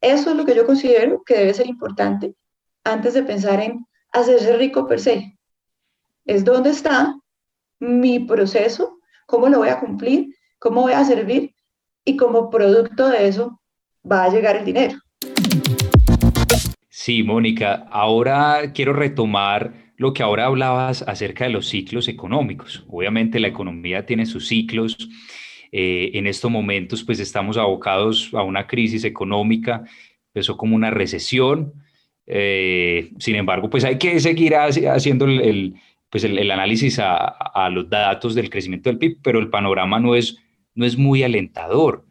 Eso 0.00 0.30
es 0.30 0.36
lo 0.36 0.44
que 0.44 0.54
yo 0.54 0.66
considero 0.66 1.22
que 1.24 1.34
debe 1.34 1.54
ser 1.54 1.66
importante 1.66 2.34
antes 2.84 3.14
de 3.14 3.22
pensar 3.22 3.60
en 3.60 3.86
hacerse 4.12 4.56
rico 4.56 4.86
per 4.86 5.00
se. 5.00 5.38
Es 6.24 6.44
dónde 6.44 6.70
está 6.70 7.14
mi 7.80 8.20
proceso, 8.20 8.98
cómo 9.26 9.48
lo 9.48 9.58
voy 9.58 9.70
a 9.70 9.80
cumplir, 9.80 10.34
cómo 10.58 10.82
voy 10.82 10.92
a 10.92 11.04
servir 11.04 11.54
y 12.04 12.16
como 12.16 12.50
producto 12.50 13.08
de 13.08 13.26
eso 13.26 13.60
va 14.10 14.24
a 14.24 14.30
llegar 14.30 14.56
el 14.56 14.64
dinero. 14.64 14.98
Sí, 16.88 17.22
Mónica, 17.22 17.86
ahora 17.90 18.72
quiero 18.74 18.92
retomar 18.92 19.72
lo 19.96 20.12
que 20.12 20.22
ahora 20.22 20.46
hablabas 20.46 21.02
acerca 21.02 21.44
de 21.44 21.50
los 21.50 21.68
ciclos 21.68 22.08
económicos. 22.08 22.84
Obviamente 22.88 23.40
la 23.40 23.48
economía 23.48 24.06
tiene 24.06 24.26
sus 24.26 24.48
ciclos 24.48 24.96
eh, 25.72 26.10
en 26.14 26.26
estos 26.26 26.50
momentos, 26.50 27.04
pues 27.04 27.20
estamos 27.20 27.56
abocados 27.56 28.30
a 28.32 28.42
una 28.42 28.66
crisis 28.66 29.04
económica, 29.04 29.84
empezó 30.28 30.56
como 30.56 30.74
una 30.74 30.90
recesión. 30.90 31.74
Eh, 32.26 33.10
sin 33.18 33.36
embargo, 33.36 33.70
pues 33.70 33.84
hay 33.84 33.98
que 33.98 34.18
seguir 34.20 34.54
haciendo 34.56 35.26
el, 35.26 35.74
pues 36.10 36.24
el, 36.24 36.50
análisis 36.50 36.98
a, 36.98 37.70
los 37.70 37.88
datos 37.88 38.34
del 38.34 38.50
crecimiento 38.50 38.90
del 38.90 38.98
PIB, 38.98 39.18
pero 39.22 39.38
el 39.38 39.48
panorama 39.48 40.00
no 40.00 40.14
es, 40.14 40.36
no 40.74 40.84
es 40.84 40.98
muy 40.98 41.22
alentador. 41.22 42.04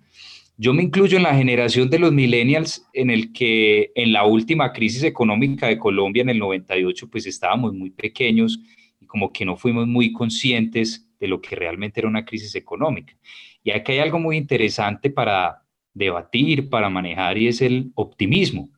Yo 0.58 0.74
me 0.74 0.84
incluyo 0.84 1.18
en 1.18 1.24
la 1.24 1.36
generación 1.36 1.90
de 1.90 2.00
los 2.00 2.12
millennials 2.12 2.86
en 2.94 3.10
el 3.10 3.32
que 3.32 3.92
en 3.96 4.12
la 4.12 4.26
última 4.26 4.74
crisis 4.74 5.04
económica 5.04 5.68
de 5.68 5.78
Colombia 5.78 6.22
en 6.22 6.30
el 6.30 6.40
98 6.40 7.10
pues 7.10 7.26
estábamos 7.26 7.74
muy 7.74 7.92
pequeños 7.92 8.60
y 9.00 9.06
como 9.06 9.32
que 9.32 9.46
no 9.46 9.56
fuimos 9.56 9.88
muy 9.88 10.12
conscientes 10.12 11.10
de 11.20 11.28
lo 11.28 11.42
que 11.42 11.56
realmente 11.56 12.00
era 12.00 12.10
una 12.10 12.26
crisis 12.26 12.56
económica. 12.56 13.16
Y 13.64 13.72
aquí 13.72 13.94
hay 13.94 14.00
algo 14.00 14.20
muy 14.20 14.38
interesante 14.38 15.10
para 15.10 15.64
debatir, 15.94 16.70
para 16.70 16.90
manejar, 16.90 17.38
y 17.38 17.48
es 17.48 17.62
el 17.62 17.92
optimismo. 17.96 18.70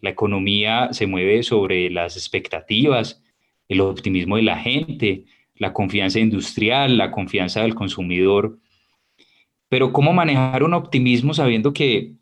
La 0.00 0.10
economía 0.10 0.92
se 0.92 1.06
mueve 1.06 1.42
sobre 1.42 1.90
las 1.90 2.16
expectativas, 2.16 3.19
el 3.70 3.80
optimismo 3.80 4.36
de 4.36 4.42
la 4.42 4.58
gente, 4.58 5.24
la 5.54 5.72
confianza 5.72 6.18
industrial, 6.18 6.98
la 6.98 7.12
confianza 7.12 7.62
del 7.62 7.76
consumidor. 7.76 8.58
Pero 9.68 9.92
¿cómo 9.92 10.12
manejar 10.12 10.64
un 10.64 10.74
optimismo 10.74 11.32
sabiendo 11.32 11.72
que, 11.72 12.14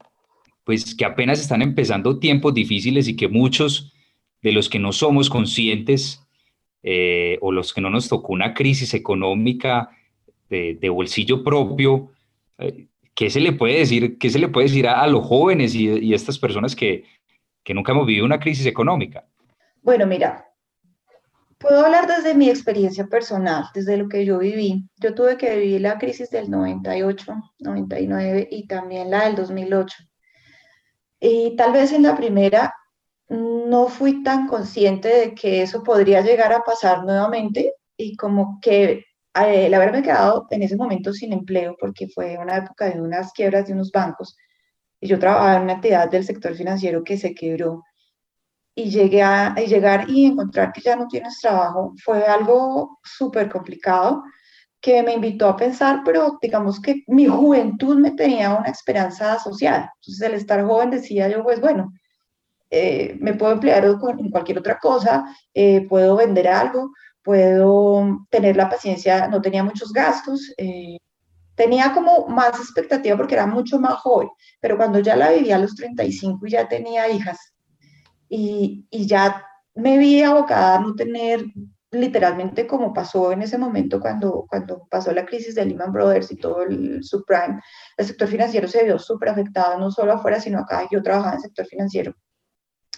pues, 0.64 0.94
que 0.94 1.06
apenas 1.06 1.40
están 1.40 1.62
empezando 1.62 2.18
tiempos 2.18 2.52
difíciles 2.52 3.08
y 3.08 3.16
que 3.16 3.28
muchos 3.28 3.94
de 4.42 4.52
los 4.52 4.68
que 4.68 4.78
no 4.78 4.92
somos 4.92 5.30
conscientes 5.30 6.22
eh, 6.82 7.38
o 7.40 7.50
los 7.50 7.72
que 7.72 7.80
no 7.80 7.88
nos 7.88 8.10
tocó 8.10 8.34
una 8.34 8.52
crisis 8.52 8.92
económica 8.92 9.88
de, 10.50 10.88
bolsillo 10.90 11.42
propio, 11.42 12.10
eh, 12.58 12.88
¿qué 13.14 13.30
se 13.30 13.40
le 13.40 13.52
puede 13.52 13.78
decir, 13.78 14.18
qué 14.18 14.28
se 14.28 14.38
le 14.38 14.48
puede 14.48 14.66
decir 14.68 14.86
a, 14.86 15.06
los 15.06 15.26
jóvenes 15.26 15.74
y, 15.74 16.12
a 16.12 16.14
estas 16.14 16.38
personas 16.38 16.76
que, 16.76 17.04
que 17.64 17.72
nunca 17.72 17.92
hemos 17.92 18.06
vivido 18.06 18.26
una 18.26 18.38
crisis 18.38 18.66
económica? 18.66 19.24
Bueno, 19.82 20.06
mira, 20.06 20.47
puedo 21.58 21.84
hablar 21.84 22.06
desde 22.06 22.34
mi 22.34 22.48
experiencia 22.48 23.06
personal, 23.06 23.64
desde 23.74 23.96
lo 23.96 24.08
que 24.08 24.24
yo 24.24 24.38
viví. 24.38 24.88
Yo 24.96 25.14
tuve 25.14 25.36
que 25.36 25.56
vivir 25.56 25.80
la 25.82 25.98
crisis 25.98 26.30
del 26.30 26.50
98, 26.50 27.34
99 27.58 28.48
y 28.50 28.66
también 28.66 29.10
la 29.10 29.24
del 29.24 29.36
2008. 29.36 29.96
Y 31.20 31.56
tal 31.56 31.72
vez 31.72 31.92
en 31.92 32.02
la 32.04 32.16
primera 32.16 32.74
no 33.28 33.88
fui 33.88 34.22
tan 34.22 34.46
consciente 34.48 35.08
de 35.08 35.34
que 35.34 35.62
eso 35.62 35.82
podría 35.82 36.22
llegar 36.22 36.52
a 36.52 36.62
pasar 36.62 37.04
nuevamente 37.04 37.74
y 37.96 38.16
como 38.16 38.58
que 38.62 39.04
eh, 39.34 39.66
el 39.66 39.74
haberme 39.74 40.02
quedado 40.02 40.46
en 40.50 40.62
ese 40.62 40.76
momento 40.76 41.12
sin 41.12 41.32
empleo, 41.32 41.76
porque 41.78 42.08
fue 42.08 42.38
una 42.38 42.56
época 42.56 42.86
de 42.86 43.00
unas 43.00 43.32
quiebras 43.32 43.66
de 43.66 43.74
unos 43.74 43.90
bancos, 43.92 44.36
y 45.00 45.08
yo 45.08 45.18
trabajaba 45.18 45.56
en 45.56 45.62
una 45.62 45.74
entidad 45.74 46.10
del 46.10 46.24
sector 46.24 46.54
financiero 46.54 47.04
que 47.04 47.18
se 47.18 47.34
quebró, 47.34 47.84
y 48.78 48.90
llegar 48.90 50.08
y 50.08 50.26
encontrar 50.26 50.72
que 50.72 50.80
ya 50.80 50.96
no 50.96 51.08
tienes 51.08 51.40
trabajo 51.40 51.94
fue 52.04 52.24
algo 52.24 52.98
súper 53.02 53.50
complicado 53.50 54.22
que 54.80 55.02
me 55.02 55.14
invitó 55.14 55.48
a 55.48 55.56
pensar, 55.56 56.02
pero 56.04 56.38
digamos 56.40 56.80
que 56.80 57.02
mi 57.08 57.26
juventud 57.26 57.96
me 57.98 58.12
tenía 58.12 58.54
una 58.54 58.68
esperanza 58.68 59.38
social. 59.38 59.90
Entonces, 59.96 60.20
el 60.20 60.34
estar 60.34 60.64
joven 60.64 60.90
decía 60.90 61.28
yo, 61.28 61.42
pues 61.42 61.60
bueno, 61.60 61.92
eh, 62.70 63.16
me 63.20 63.34
puedo 63.34 63.52
emplear 63.52 63.84
en 63.84 64.30
cualquier 64.30 64.58
otra 64.58 64.78
cosa, 64.78 65.24
eh, 65.52 65.86
puedo 65.88 66.16
vender 66.16 66.46
algo, 66.46 66.92
puedo 67.22 68.26
tener 68.30 68.56
la 68.56 68.68
paciencia, 68.68 69.26
no 69.28 69.40
tenía 69.42 69.64
muchos 69.64 69.92
gastos, 69.92 70.52
eh, 70.56 70.98
tenía 71.56 71.92
como 71.92 72.28
más 72.28 72.50
expectativa 72.60 73.16
porque 73.16 73.34
era 73.34 73.46
mucho 73.46 73.80
más 73.80 73.94
joven, 73.94 74.28
pero 74.60 74.76
cuando 74.76 75.00
ya 75.00 75.16
la 75.16 75.30
vivía 75.32 75.56
a 75.56 75.58
los 75.58 75.74
35 75.74 76.46
y 76.46 76.50
ya 76.50 76.68
tenía 76.68 77.08
hijas 77.08 77.52
y, 78.28 78.86
y 78.90 79.06
ya 79.06 79.44
me 79.74 79.98
vi 79.98 80.22
abocada 80.22 80.76
a 80.76 80.80
no 80.80 80.94
tener 80.94 81.44
literalmente 81.90 82.66
como 82.66 82.92
pasó 82.92 83.32
en 83.32 83.42
ese 83.42 83.56
momento 83.56 84.00
cuando, 84.00 84.46
cuando 84.48 84.86
pasó 84.90 85.12
la 85.12 85.24
crisis 85.24 85.54
de 85.54 85.64
Lehman 85.64 85.92
Brothers 85.92 86.30
y 86.30 86.36
todo 86.36 86.62
el 86.62 87.02
subprime, 87.02 87.60
el 87.96 88.06
sector 88.06 88.28
financiero 88.28 88.68
se 88.68 88.84
vio 88.84 88.98
súper 88.98 89.30
afectado, 89.30 89.78
no 89.78 89.90
solo 89.90 90.12
afuera, 90.12 90.40
sino 90.40 90.58
acá. 90.58 90.86
Yo 90.90 91.02
trabajaba 91.02 91.32
en 91.32 91.38
el 91.38 91.42
sector 91.42 91.66
financiero. 91.66 92.14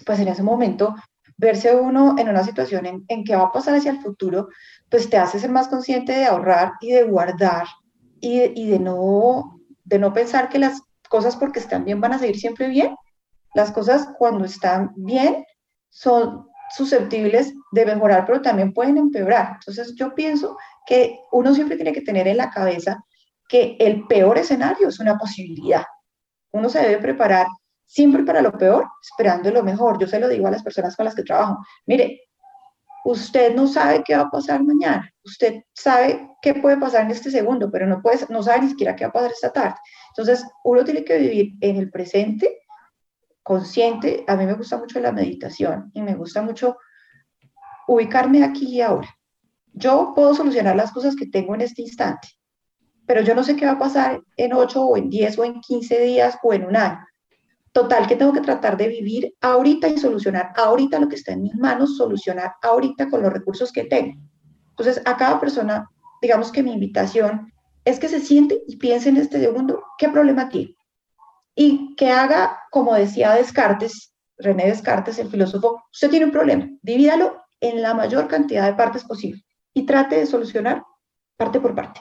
Pues 0.04 0.18
en 0.18 0.28
ese 0.28 0.42
momento, 0.42 0.94
verse 1.36 1.74
uno 1.76 2.16
en 2.18 2.28
una 2.28 2.42
situación 2.42 2.86
en, 2.86 3.04
en 3.08 3.24
que 3.24 3.36
va 3.36 3.44
a 3.44 3.52
pasar 3.52 3.74
hacia 3.76 3.92
el 3.92 4.00
futuro, 4.00 4.48
pues 4.90 5.08
te 5.08 5.18
hace 5.18 5.38
ser 5.38 5.50
más 5.50 5.68
consciente 5.68 6.12
de 6.12 6.24
ahorrar 6.24 6.72
y 6.80 6.92
de 6.92 7.04
guardar 7.04 7.66
y 8.20 8.40
y 8.60 8.70
de, 8.70 8.78
no, 8.78 9.60
de 9.84 9.98
no 9.98 10.12
pensar 10.12 10.48
que 10.48 10.58
las 10.58 10.82
cosas 11.08 11.36
porque 11.36 11.58
están 11.58 11.84
bien 11.84 12.00
van 12.00 12.14
a 12.14 12.18
seguir 12.18 12.38
siempre 12.38 12.68
bien. 12.68 12.94
Las 13.54 13.72
cosas 13.72 14.08
cuando 14.18 14.44
están 14.44 14.92
bien 14.96 15.44
son 15.88 16.46
susceptibles 16.76 17.52
de 17.72 17.86
mejorar, 17.86 18.24
pero 18.26 18.40
también 18.40 18.72
pueden 18.72 18.96
empeorar. 18.96 19.54
Entonces 19.54 19.94
yo 19.96 20.14
pienso 20.14 20.56
que 20.86 21.18
uno 21.32 21.54
siempre 21.54 21.76
tiene 21.76 21.92
que 21.92 22.02
tener 22.02 22.28
en 22.28 22.36
la 22.36 22.50
cabeza 22.50 23.04
que 23.48 23.76
el 23.80 24.06
peor 24.06 24.38
escenario 24.38 24.88
es 24.88 25.00
una 25.00 25.18
posibilidad. 25.18 25.84
Uno 26.52 26.68
se 26.68 26.80
debe 26.80 26.98
preparar 26.98 27.46
siempre 27.84 28.22
para 28.22 28.40
lo 28.40 28.52
peor, 28.52 28.86
esperando 29.02 29.50
lo 29.50 29.64
mejor. 29.64 29.98
Yo 29.98 30.06
se 30.06 30.20
lo 30.20 30.28
digo 30.28 30.46
a 30.46 30.52
las 30.52 30.62
personas 30.62 30.96
con 30.96 31.04
las 31.04 31.14
que 31.16 31.24
trabajo. 31.24 31.58
Mire, 31.86 32.20
usted 33.04 33.54
no 33.54 33.66
sabe 33.66 34.04
qué 34.04 34.14
va 34.14 34.22
a 34.22 34.30
pasar 34.30 34.62
mañana. 34.62 35.10
Usted 35.24 35.62
sabe 35.72 36.28
qué 36.40 36.54
puede 36.54 36.76
pasar 36.76 37.02
en 37.02 37.10
este 37.10 37.32
segundo, 37.32 37.68
pero 37.70 37.86
no, 37.86 38.00
puede, 38.00 38.18
no 38.28 38.42
sabe 38.44 38.62
ni 38.62 38.68
siquiera 38.68 38.94
qué 38.94 39.04
va 39.04 39.10
a 39.10 39.12
pasar 39.12 39.30
esta 39.32 39.52
tarde. 39.52 39.76
Entonces, 40.10 40.46
uno 40.62 40.84
tiene 40.84 41.04
que 41.04 41.18
vivir 41.18 41.52
en 41.60 41.76
el 41.76 41.90
presente 41.90 42.60
consciente, 43.50 44.22
a 44.28 44.36
mí 44.36 44.46
me 44.46 44.54
gusta 44.54 44.78
mucho 44.78 45.00
la 45.00 45.10
meditación 45.10 45.90
y 45.92 46.02
me 46.02 46.14
gusta 46.14 46.40
mucho 46.40 46.76
ubicarme 47.88 48.44
aquí 48.44 48.76
y 48.76 48.80
ahora. 48.80 49.08
Yo 49.72 50.12
puedo 50.14 50.36
solucionar 50.36 50.76
las 50.76 50.92
cosas 50.92 51.16
que 51.16 51.26
tengo 51.26 51.56
en 51.56 51.62
este 51.62 51.82
instante, 51.82 52.28
pero 53.06 53.22
yo 53.22 53.34
no 53.34 53.42
sé 53.42 53.56
qué 53.56 53.66
va 53.66 53.72
a 53.72 53.78
pasar 53.80 54.20
en 54.36 54.52
8 54.52 54.80
o 54.80 54.96
en 54.96 55.10
10 55.10 55.38
o 55.40 55.44
en 55.44 55.60
15 55.60 56.00
días 56.00 56.38
o 56.44 56.54
en 56.54 56.64
un 56.64 56.76
año. 56.76 57.04
Total, 57.72 58.06
que 58.06 58.14
tengo 58.14 58.32
que 58.32 58.40
tratar 58.40 58.76
de 58.76 58.86
vivir 58.86 59.34
ahorita 59.40 59.88
y 59.88 59.98
solucionar 59.98 60.52
ahorita 60.54 61.00
lo 61.00 61.08
que 61.08 61.16
está 61.16 61.32
en 61.32 61.42
mis 61.42 61.56
manos, 61.56 61.96
solucionar 61.96 62.52
ahorita 62.62 63.10
con 63.10 63.20
los 63.20 63.32
recursos 63.32 63.72
que 63.72 63.82
tengo. 63.82 64.16
Entonces, 64.68 65.02
a 65.04 65.16
cada 65.16 65.40
persona, 65.40 65.90
digamos 66.22 66.52
que 66.52 66.62
mi 66.62 66.72
invitación 66.72 67.52
es 67.84 67.98
que 67.98 68.08
se 68.08 68.20
siente 68.20 68.62
y 68.68 68.76
piense 68.76 69.08
en 69.08 69.16
este 69.16 69.40
segundo 69.40 69.82
qué 69.98 70.08
problema 70.08 70.48
tiene 70.48 70.76
y 71.62 71.94
que 71.94 72.10
haga, 72.10 72.58
como 72.70 72.94
decía 72.94 73.34
Descartes, 73.34 74.14
René 74.38 74.68
Descartes, 74.68 75.18
el 75.18 75.28
filósofo, 75.28 75.84
usted 75.92 76.08
tiene 76.08 76.24
un 76.24 76.32
problema, 76.32 76.66
divídalo 76.80 77.36
en 77.60 77.82
la 77.82 77.92
mayor 77.92 78.28
cantidad 78.28 78.64
de 78.64 78.72
partes 78.72 79.04
posible 79.04 79.44
y 79.74 79.84
trate 79.84 80.16
de 80.16 80.24
solucionar 80.24 80.82
parte 81.36 81.60
por 81.60 81.74
parte. 81.74 82.00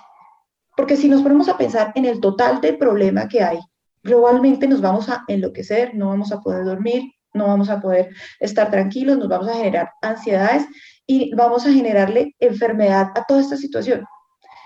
Porque 0.77 0.95
si 0.95 1.09
nos 1.09 1.21
ponemos 1.21 1.49
a 1.49 1.57
pensar 1.57 1.91
en 1.95 2.05
el 2.05 2.21
total 2.21 2.61
de 2.61 2.71
problema 2.71 3.27
que 3.27 3.43
hay, 3.43 3.59
globalmente 4.01 4.65
nos 4.65 4.79
vamos 4.79 5.09
a 5.09 5.25
enloquecer, 5.27 5.93
no 5.93 6.07
vamos 6.07 6.31
a 6.31 6.39
poder 6.39 6.63
dormir, 6.63 7.11
no 7.33 7.47
vamos 7.47 7.69
a 7.69 7.81
poder 7.81 8.15
estar 8.39 8.71
tranquilos, 8.71 9.17
nos 9.17 9.27
vamos 9.27 9.49
a 9.49 9.55
generar 9.55 9.91
ansiedades 10.01 10.67
y 11.05 11.35
vamos 11.35 11.65
a 11.65 11.73
generarle 11.73 12.33
enfermedad 12.39 13.11
a 13.13 13.25
toda 13.25 13.41
esta 13.41 13.57
situación. 13.57 14.05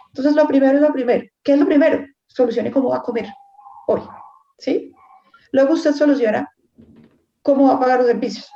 Entonces, 0.09 0.35
lo 0.35 0.47
primero 0.47 0.75
es 0.75 0.81
lo 0.81 0.93
primero. 0.93 1.25
¿Qué 1.41 1.53
es 1.53 1.57
lo 1.57 1.65
primero? 1.65 2.05
Solucione 2.27 2.69
cómo 2.69 2.89
va 2.89 2.97
a 2.97 3.01
comer 3.01 3.25
hoy. 3.88 4.01
¿Sí? 4.57 4.93
Luego 5.51 5.74
usted 5.74 5.93
soluciona 5.93 6.50
cómo 7.41 7.67
va 7.67 7.75
a 7.75 7.79
pagar 7.79 8.00
los 8.00 8.07
servicios. 8.07 8.50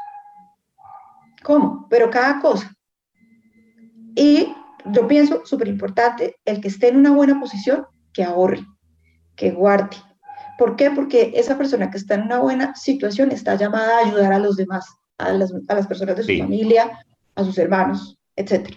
¿Cómo? 1.43 1.87
Pero 1.89 2.09
cada 2.09 2.39
cosa. 2.39 2.73
Y 4.15 4.53
yo 4.85 5.07
pienso, 5.07 5.45
súper 5.45 5.67
importante, 5.67 6.37
el 6.45 6.59
que 6.59 6.69
esté 6.69 6.87
en 6.87 6.97
una 6.97 7.11
buena 7.11 7.39
posición, 7.39 7.85
que 8.13 8.23
ahorre, 8.23 8.65
que 9.35 9.51
guarde. 9.51 9.97
¿Por 10.57 10.75
qué? 10.75 10.89
Porque 10.89 11.33
esa 11.35 11.57
persona 11.57 11.91
que 11.91 11.97
está 11.97 12.15
en 12.15 12.23
una 12.23 12.39
buena 12.39 12.75
situación 12.75 13.31
está 13.31 13.55
llamada 13.55 13.97
a 13.97 14.07
ayudar 14.07 14.33
a 14.33 14.39
los 14.39 14.55
demás, 14.55 14.87
a 15.19 15.31
las, 15.31 15.53
a 15.67 15.75
las 15.75 15.85
personas 15.85 16.17
de 16.17 16.23
su 16.23 16.41
familia, 16.41 16.99
a 17.35 17.43
sus 17.43 17.57
hermanos, 17.59 18.17
etc. 18.35 18.75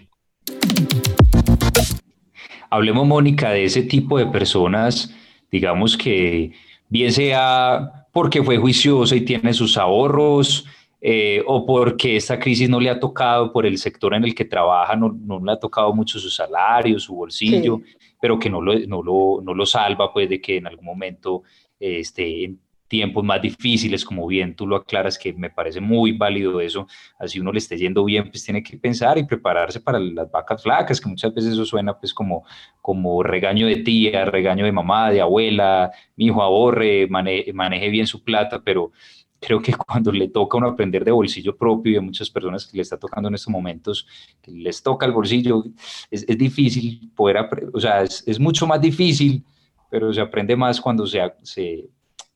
Hablemos, 2.69 3.07
Mónica, 3.07 3.49
de 3.49 3.65
ese 3.65 3.81
tipo 3.81 4.17
de 4.17 4.27
personas, 4.27 5.11
digamos 5.51 5.97
que 5.97 6.53
bien 6.91 7.11
sea 7.11 8.05
porque 8.11 8.43
fue 8.43 8.57
juiciosa 8.57 9.15
y 9.15 9.21
tiene 9.21 9.53
sus 9.53 9.77
ahorros, 9.77 10.67
eh, 10.99 11.41
o 11.47 11.65
porque 11.65 12.17
esta 12.17 12.37
crisis 12.37 12.69
no 12.69 12.79
le 12.79 12.89
ha 12.89 12.99
tocado 12.99 13.51
por 13.51 13.65
el 13.65 13.79
sector 13.79 14.13
en 14.13 14.23
el 14.23 14.35
que 14.35 14.45
trabaja, 14.45 14.95
no, 14.95 15.17
no 15.25 15.43
le 15.43 15.53
ha 15.53 15.57
tocado 15.57 15.91
mucho 15.93 16.19
su 16.19 16.29
salario, 16.29 16.99
su 16.99 17.15
bolsillo, 17.15 17.81
pero 18.21 18.37
que 18.37 18.49
no 18.49 18.61
lo, 18.61 18.77
no, 18.81 19.01
lo, 19.01 19.41
no 19.41 19.55
lo 19.55 19.65
salva 19.65 20.13
pues 20.13 20.29
de 20.29 20.39
que 20.39 20.57
en 20.57 20.67
algún 20.67 20.85
momento 20.85 21.41
eh, 21.79 21.99
esté 22.01 22.53
tiempos 22.91 23.23
más 23.23 23.41
difíciles, 23.41 24.03
como 24.03 24.27
bien 24.27 24.53
tú 24.53 24.67
lo 24.67 24.75
aclaras, 24.75 25.17
que 25.17 25.31
me 25.31 25.49
parece 25.49 25.79
muy 25.79 26.11
válido 26.11 26.59
eso, 26.59 26.87
así 27.17 27.39
uno 27.39 27.53
le 27.53 27.59
esté 27.59 27.77
yendo 27.77 28.03
bien, 28.03 28.29
pues 28.29 28.43
tiene 28.43 28.61
que 28.61 28.75
pensar 28.77 29.17
y 29.17 29.23
prepararse 29.23 29.79
para 29.79 29.97
las 29.97 30.29
vacas 30.29 30.61
flacas, 30.61 30.99
que 30.99 31.07
muchas 31.07 31.33
veces 31.33 31.53
eso 31.53 31.65
suena 31.65 31.97
pues 31.97 32.13
como, 32.13 32.43
como 32.81 33.23
regaño 33.23 33.65
de 33.65 33.77
tía, 33.77 34.25
regaño 34.25 34.65
de 34.65 34.73
mamá, 34.73 35.09
de 35.09 35.21
abuela, 35.21 35.89
mi 36.17 36.25
hijo 36.25 36.41
ahorre, 36.43 37.07
maneje 37.07 37.89
bien 37.89 38.07
su 38.07 38.25
plata, 38.25 38.61
pero 38.61 38.91
creo 39.39 39.61
que 39.61 39.71
cuando 39.87 40.11
le 40.11 40.27
toca 40.27 40.57
uno 40.57 40.67
aprender 40.67 41.05
de 41.05 41.11
bolsillo 41.11 41.55
propio 41.55 41.93
y 41.93 41.95
a 41.95 42.01
muchas 42.01 42.29
personas 42.29 42.67
que 42.67 42.75
le 42.75 42.83
está 42.83 42.97
tocando 42.97 43.29
en 43.29 43.35
estos 43.35 43.53
momentos, 43.53 44.05
que 44.41 44.51
les 44.51 44.83
toca 44.83 45.05
el 45.05 45.13
bolsillo, 45.13 45.63
es, 46.09 46.25
es 46.27 46.37
difícil 46.37 47.09
poder, 47.15 47.47
o 47.71 47.79
sea, 47.79 48.01
es, 48.01 48.21
es, 48.27 48.37
mucho 48.37 48.67
más 48.67 48.81
difícil, 48.81 49.45
pero 49.89 50.11
se 50.11 50.19
aprende 50.19 50.57
más 50.57 50.81
cuando 50.81 51.07
se, 51.07 51.21
se 51.41 51.89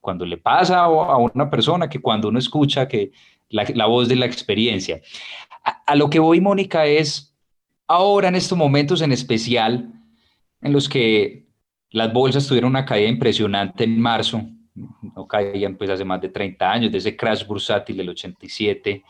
cuando 0.06 0.24
le 0.24 0.38
pasa 0.38 0.82
a 0.84 1.18
una 1.18 1.50
persona 1.50 1.90
que 1.90 2.00
cuando 2.00 2.30
uno 2.30 2.38
escucha 2.38 2.88
que 2.88 3.12
la, 3.50 3.88
voz 3.88 4.08
de 4.08 4.16
la 4.16 4.28
experiencia. 4.28 5.02
A, 5.64 5.96
lo 5.96 6.12
que 6.12 6.20
voy, 6.20 6.40
Mónica, 6.40 6.86
es 6.86 7.36
ahora 7.88 8.28
en 8.28 8.36
estos 8.36 8.56
momentos 8.56 9.02
en 9.02 9.12
especial 9.12 9.92
en 10.62 10.72
los 10.72 10.88
que 10.88 11.48
las 11.90 12.14
bolsas 12.14 12.46
tuvieron 12.48 12.70
una 12.70 12.86
caída 12.86 13.10
impresionante 13.10 13.84
en 13.84 14.00
marzo, 14.00 14.44
no 14.76 15.28
caían 15.28 15.76
pues 15.76 15.90
hace 15.90 16.06
más 16.06 16.22
de 16.22 16.30
30 16.30 16.72
años, 16.72 16.92
desde 16.92 17.10
ese 17.10 17.18
crash 17.18 17.44
bursátil 17.48 17.98
del 17.98 18.10
87. 18.10 19.04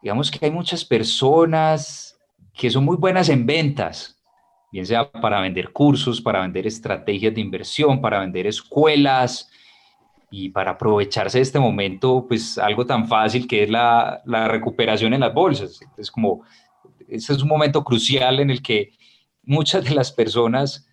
Digamos 0.00 0.30
que 0.30 0.46
hay 0.46 0.52
muchas 0.52 0.84
personas 0.84 2.16
que 2.52 2.70
son 2.70 2.84
muy 2.84 2.96
buenas 2.96 3.28
en 3.30 3.46
ventas, 3.46 4.16
bien 4.70 4.86
sea 4.86 5.10
para 5.10 5.40
vender 5.40 5.72
cursos, 5.72 6.20
para 6.20 6.42
vender 6.42 6.68
estrategias 6.68 7.34
de 7.34 7.40
inversión, 7.40 8.00
para 8.00 8.20
vender 8.20 8.46
escuelas, 8.46 9.50
y 10.36 10.48
para 10.48 10.72
aprovecharse 10.72 11.38
de 11.38 11.42
este 11.42 11.60
momento, 11.60 12.26
pues 12.26 12.58
algo 12.58 12.84
tan 12.84 13.06
fácil 13.06 13.46
que 13.46 13.62
es 13.62 13.70
la, 13.70 14.20
la 14.26 14.48
recuperación 14.48 15.14
en 15.14 15.20
las 15.20 15.32
bolsas. 15.32 15.78
Es 15.96 16.10
como, 16.10 16.42
este 17.06 17.34
es 17.34 17.40
un 17.42 17.48
momento 17.48 17.84
crucial 17.84 18.40
en 18.40 18.50
el 18.50 18.60
que 18.60 18.90
muchas 19.44 19.84
de 19.84 19.94
las 19.94 20.10
personas 20.10 20.88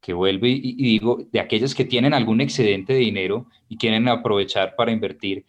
que 0.00 0.12
vuelvo 0.12 0.46
y, 0.46 0.60
y, 0.60 0.74
digo, 0.74 1.20
de 1.30 1.38
aquellas 1.38 1.72
que 1.72 1.84
tienen 1.84 2.14
algún 2.14 2.40
excedente 2.40 2.94
de 2.94 2.98
dinero 2.98 3.46
y 3.68 3.76
quieren 3.76 4.08
aprovechar 4.08 4.74
para 4.74 4.90
invertir, 4.90 5.46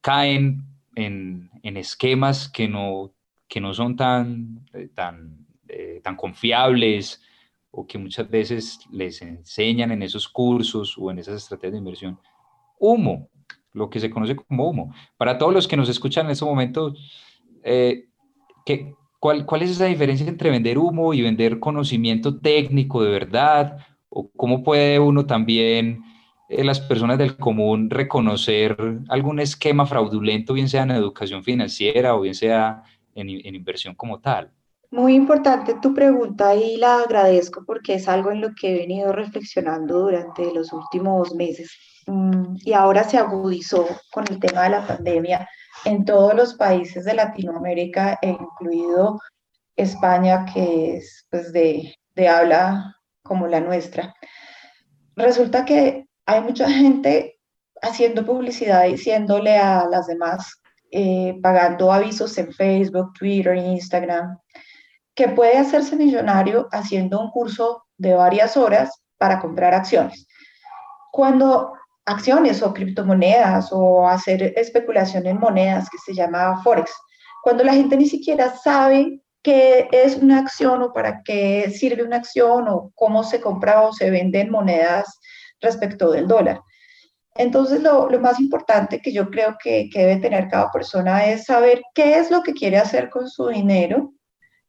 caen 0.00 0.64
en, 0.96 1.50
en 1.62 1.76
esquemas 1.76 2.48
que 2.48 2.66
no, 2.66 3.14
que 3.46 3.60
no 3.60 3.72
son 3.72 3.94
tan, 3.94 4.66
eh, 4.72 4.88
tan, 4.92 5.46
eh, 5.68 6.00
tan 6.02 6.16
confiables 6.16 7.22
o 7.70 7.86
que 7.86 7.98
muchas 7.98 8.28
veces 8.28 8.80
les 8.90 9.22
enseñan 9.22 9.92
en 9.92 10.02
esos 10.02 10.28
cursos 10.28 10.98
o 10.98 11.12
en 11.12 11.20
esas 11.20 11.36
estrategias 11.36 11.74
de 11.74 11.78
inversión 11.78 12.18
humo, 12.78 13.28
lo 13.72 13.90
que 13.90 14.00
se 14.00 14.10
conoce 14.10 14.36
como 14.36 14.68
humo. 14.68 14.94
Para 15.16 15.38
todos 15.38 15.52
los 15.52 15.68
que 15.68 15.76
nos 15.76 15.88
escuchan 15.88 16.26
en 16.26 16.32
este 16.32 16.44
momento, 16.44 16.94
eh, 17.62 18.06
¿qué, 18.64 18.94
cuál, 19.20 19.44
¿cuál 19.44 19.62
es 19.62 19.70
esa 19.70 19.86
diferencia 19.86 20.26
entre 20.28 20.50
vender 20.50 20.78
humo 20.78 21.12
y 21.14 21.22
vender 21.22 21.60
conocimiento 21.60 22.38
técnico 22.38 23.02
de 23.02 23.10
verdad? 23.10 23.78
¿O 24.08 24.30
cómo 24.36 24.62
puede 24.62 24.98
uno 25.00 25.26
también, 25.26 26.02
eh, 26.48 26.62
las 26.62 26.80
personas 26.80 27.18
del 27.18 27.36
común, 27.36 27.90
reconocer 27.90 28.76
algún 29.08 29.40
esquema 29.40 29.86
fraudulento, 29.86 30.54
bien 30.54 30.68
sea 30.68 30.84
en 30.84 30.92
educación 30.92 31.42
financiera 31.42 32.14
o 32.14 32.20
bien 32.20 32.34
sea 32.34 32.82
en, 33.14 33.28
en 33.28 33.54
inversión 33.54 33.94
como 33.94 34.20
tal? 34.20 34.50
Muy 34.90 35.14
importante 35.14 35.74
tu 35.82 35.92
pregunta 35.92 36.54
y 36.54 36.76
la 36.76 36.98
agradezco 37.00 37.64
porque 37.66 37.94
es 37.94 38.06
algo 38.06 38.30
en 38.30 38.40
lo 38.40 38.54
que 38.54 38.70
he 38.72 38.78
venido 38.78 39.10
reflexionando 39.10 39.98
durante 39.98 40.54
los 40.54 40.72
últimos 40.72 41.34
meses 41.34 41.76
y 42.06 42.72
ahora 42.72 43.04
se 43.04 43.18
agudizó 43.18 43.86
con 44.12 44.24
el 44.28 44.38
tema 44.38 44.64
de 44.64 44.70
la 44.70 44.86
pandemia 44.86 45.48
en 45.84 46.04
todos 46.04 46.34
los 46.34 46.54
países 46.54 47.04
de 47.04 47.14
Latinoamérica, 47.14 48.18
e 48.22 48.30
incluido 48.30 49.20
España, 49.76 50.44
que 50.52 50.96
es 50.96 51.26
pues, 51.30 51.52
de, 51.52 51.94
de 52.14 52.28
habla 52.28 52.96
como 53.22 53.46
la 53.46 53.60
nuestra. 53.60 54.14
Resulta 55.16 55.64
que 55.64 56.06
hay 56.26 56.40
mucha 56.40 56.68
gente 56.70 57.38
haciendo 57.82 58.24
publicidad 58.24 58.84
diciéndole 58.84 59.58
a 59.58 59.86
las 59.86 60.06
demás, 60.06 60.60
eh, 60.90 61.38
pagando 61.42 61.92
avisos 61.92 62.36
en 62.38 62.52
Facebook, 62.52 63.12
Twitter, 63.18 63.56
Instagram, 63.56 64.38
que 65.14 65.28
puede 65.28 65.58
hacerse 65.58 65.96
millonario 65.96 66.68
haciendo 66.72 67.20
un 67.20 67.30
curso 67.30 67.84
de 67.96 68.14
varias 68.14 68.56
horas 68.56 69.02
para 69.18 69.40
comprar 69.40 69.74
acciones. 69.74 70.26
Cuando 71.12 71.74
acciones 72.06 72.62
o 72.62 72.74
criptomonedas 72.74 73.68
o 73.72 74.06
hacer 74.06 74.52
especulación 74.56 75.26
en 75.26 75.38
monedas 75.38 75.88
que 75.90 75.98
se 75.98 76.14
llama 76.14 76.62
Forex, 76.62 76.92
cuando 77.42 77.64
la 77.64 77.74
gente 77.74 77.96
ni 77.96 78.06
siquiera 78.06 78.54
sabe 78.56 79.20
qué 79.42 79.88
es 79.92 80.16
una 80.16 80.38
acción 80.38 80.82
o 80.82 80.92
para 80.92 81.22
qué 81.22 81.70
sirve 81.70 82.02
una 82.02 82.16
acción 82.16 82.66
o 82.68 82.92
cómo 82.94 83.22
se 83.24 83.40
compra 83.40 83.82
o 83.82 83.92
se 83.92 84.10
venden 84.10 84.50
monedas 84.50 85.20
respecto 85.60 86.10
del 86.10 86.26
dólar. 86.26 86.60
Entonces, 87.36 87.82
lo, 87.82 88.08
más 88.20 88.38
importante 88.38 89.00
que 89.00 89.12
yo 89.12 89.28
creo 89.28 89.56
que, 89.62 89.90
que, 89.92 90.06
debe 90.06 90.16
tener 90.20 90.48
cada 90.48 90.70
persona 90.70 91.26
es 91.26 91.44
saber 91.44 91.82
qué 91.94 92.16
es 92.18 92.30
lo 92.30 92.42
que 92.42 92.52
quiere 92.52 92.78
hacer 92.78 93.10
con 93.10 93.28
su 93.28 93.48
dinero, 93.48 94.12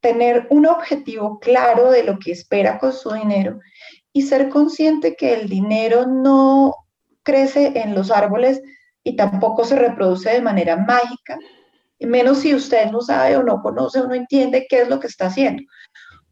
tener 0.02 0.48
un 0.50 0.66
objetivo 0.66 1.40
claro 1.40 1.92
de 1.92 2.04
lo 2.04 2.18
que 2.18 2.32
espera 2.32 2.80
con 2.80 2.92
su 2.92 3.12
dinero 3.12 3.60
y 4.12 4.24
ser 4.24 4.50
consciente 4.50 5.16
que 5.16 5.36
el 5.36 5.48
dinero 5.48 6.08
no 6.08 6.74
crece 7.26 7.74
en 7.76 7.94
los 7.94 8.12
árboles 8.12 8.62
y 9.04 9.18
tampoco 9.18 9.66
se 9.66 9.76
reproduce 9.76 10.30
de 10.30 10.42
manera 10.42 10.78
mágica, 10.78 11.38
menos 12.00 12.40
si 12.40 12.56
usted 12.56 12.92
no 12.92 13.02
sabe 13.02 13.36
o 13.36 13.44
no 13.44 13.62
conoce 13.62 14.00
o 14.00 14.08
no 14.08 14.14
entiende 14.14 14.68
qué 14.70 14.82
es 14.82 14.90
lo 14.90 15.00
que 15.00 15.08
está 15.08 15.26
haciendo. 15.26 15.64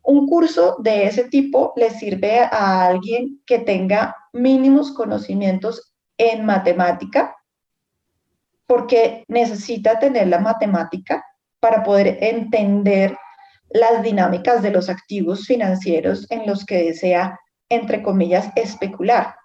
Un 0.04 0.28
curso 0.28 0.78
de 0.80 1.06
ese 1.06 1.26
tipo 1.26 1.74
le 1.76 1.90
sirve 1.90 2.40
a 2.40 2.86
alguien 2.86 3.42
que 3.46 3.60
tenga 3.60 4.16
mínimos 4.34 4.92
conocimientos 4.92 5.94
en 6.18 6.46
matemática, 6.46 7.36
porque 8.68 9.24
necesita 9.28 10.00
tener 10.00 10.28
la 10.28 10.40
matemática 10.40 11.24
para 11.60 11.84
poder 11.84 12.18
entender 12.22 13.18
las 13.70 14.04
dinámicas 14.04 14.62
de 14.62 14.72
los 14.72 14.90
activos 14.90 15.46
financieros 15.46 16.30
en 16.30 16.46
los 16.46 16.66
que 16.66 16.84
desea, 16.84 17.40
entre 17.70 18.04
comillas, 18.04 18.50
especular. 18.56 19.36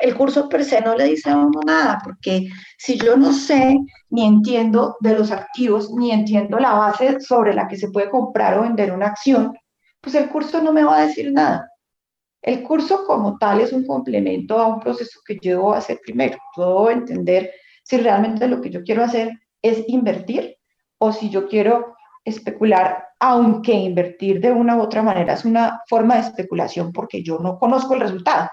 El 0.00 0.16
curso 0.16 0.48
per 0.48 0.64
se 0.64 0.80
no 0.80 0.94
le 0.94 1.04
dice 1.04 1.30
a 1.30 1.36
uno 1.36 1.60
nada, 1.64 2.00
porque 2.02 2.48
si 2.78 2.98
yo 2.98 3.16
no 3.16 3.32
sé 3.32 3.78
ni 4.10 4.26
entiendo 4.26 4.96
de 5.00 5.16
los 5.16 5.30
activos, 5.30 5.90
ni 5.92 6.10
entiendo 6.10 6.58
la 6.58 6.74
base 6.74 7.20
sobre 7.20 7.54
la 7.54 7.68
que 7.68 7.76
se 7.76 7.90
puede 7.90 8.10
comprar 8.10 8.58
o 8.58 8.62
vender 8.62 8.92
una 8.92 9.06
acción, 9.06 9.52
pues 10.00 10.14
el 10.16 10.28
curso 10.28 10.60
no 10.62 10.72
me 10.72 10.84
va 10.84 10.98
a 10.98 11.06
decir 11.06 11.32
nada. 11.32 11.70
El 12.42 12.62
curso 12.62 13.06
como 13.06 13.38
tal 13.38 13.60
es 13.62 13.72
un 13.72 13.86
complemento 13.86 14.58
a 14.58 14.66
un 14.66 14.80
proceso 14.80 15.20
que 15.26 15.38
yo 15.40 15.52
debo 15.52 15.72
hacer 15.72 15.98
primero. 16.04 16.36
Puedo 16.54 16.90
entender 16.90 17.50
si 17.82 17.96
realmente 17.96 18.48
lo 18.48 18.60
que 18.60 18.70
yo 18.70 18.82
quiero 18.82 19.02
hacer 19.02 19.30
es 19.62 19.82
invertir 19.88 20.56
o 20.98 21.12
si 21.12 21.30
yo 21.30 21.48
quiero 21.48 21.96
especular, 22.24 23.04
aunque 23.18 23.72
invertir 23.72 24.40
de 24.40 24.52
una 24.52 24.76
u 24.76 24.82
otra 24.82 25.02
manera 25.02 25.34
es 25.34 25.44
una 25.44 25.80
forma 25.88 26.16
de 26.16 26.22
especulación 26.22 26.92
porque 26.92 27.22
yo 27.22 27.38
no 27.38 27.58
conozco 27.58 27.94
el 27.94 28.00
resultado. 28.00 28.48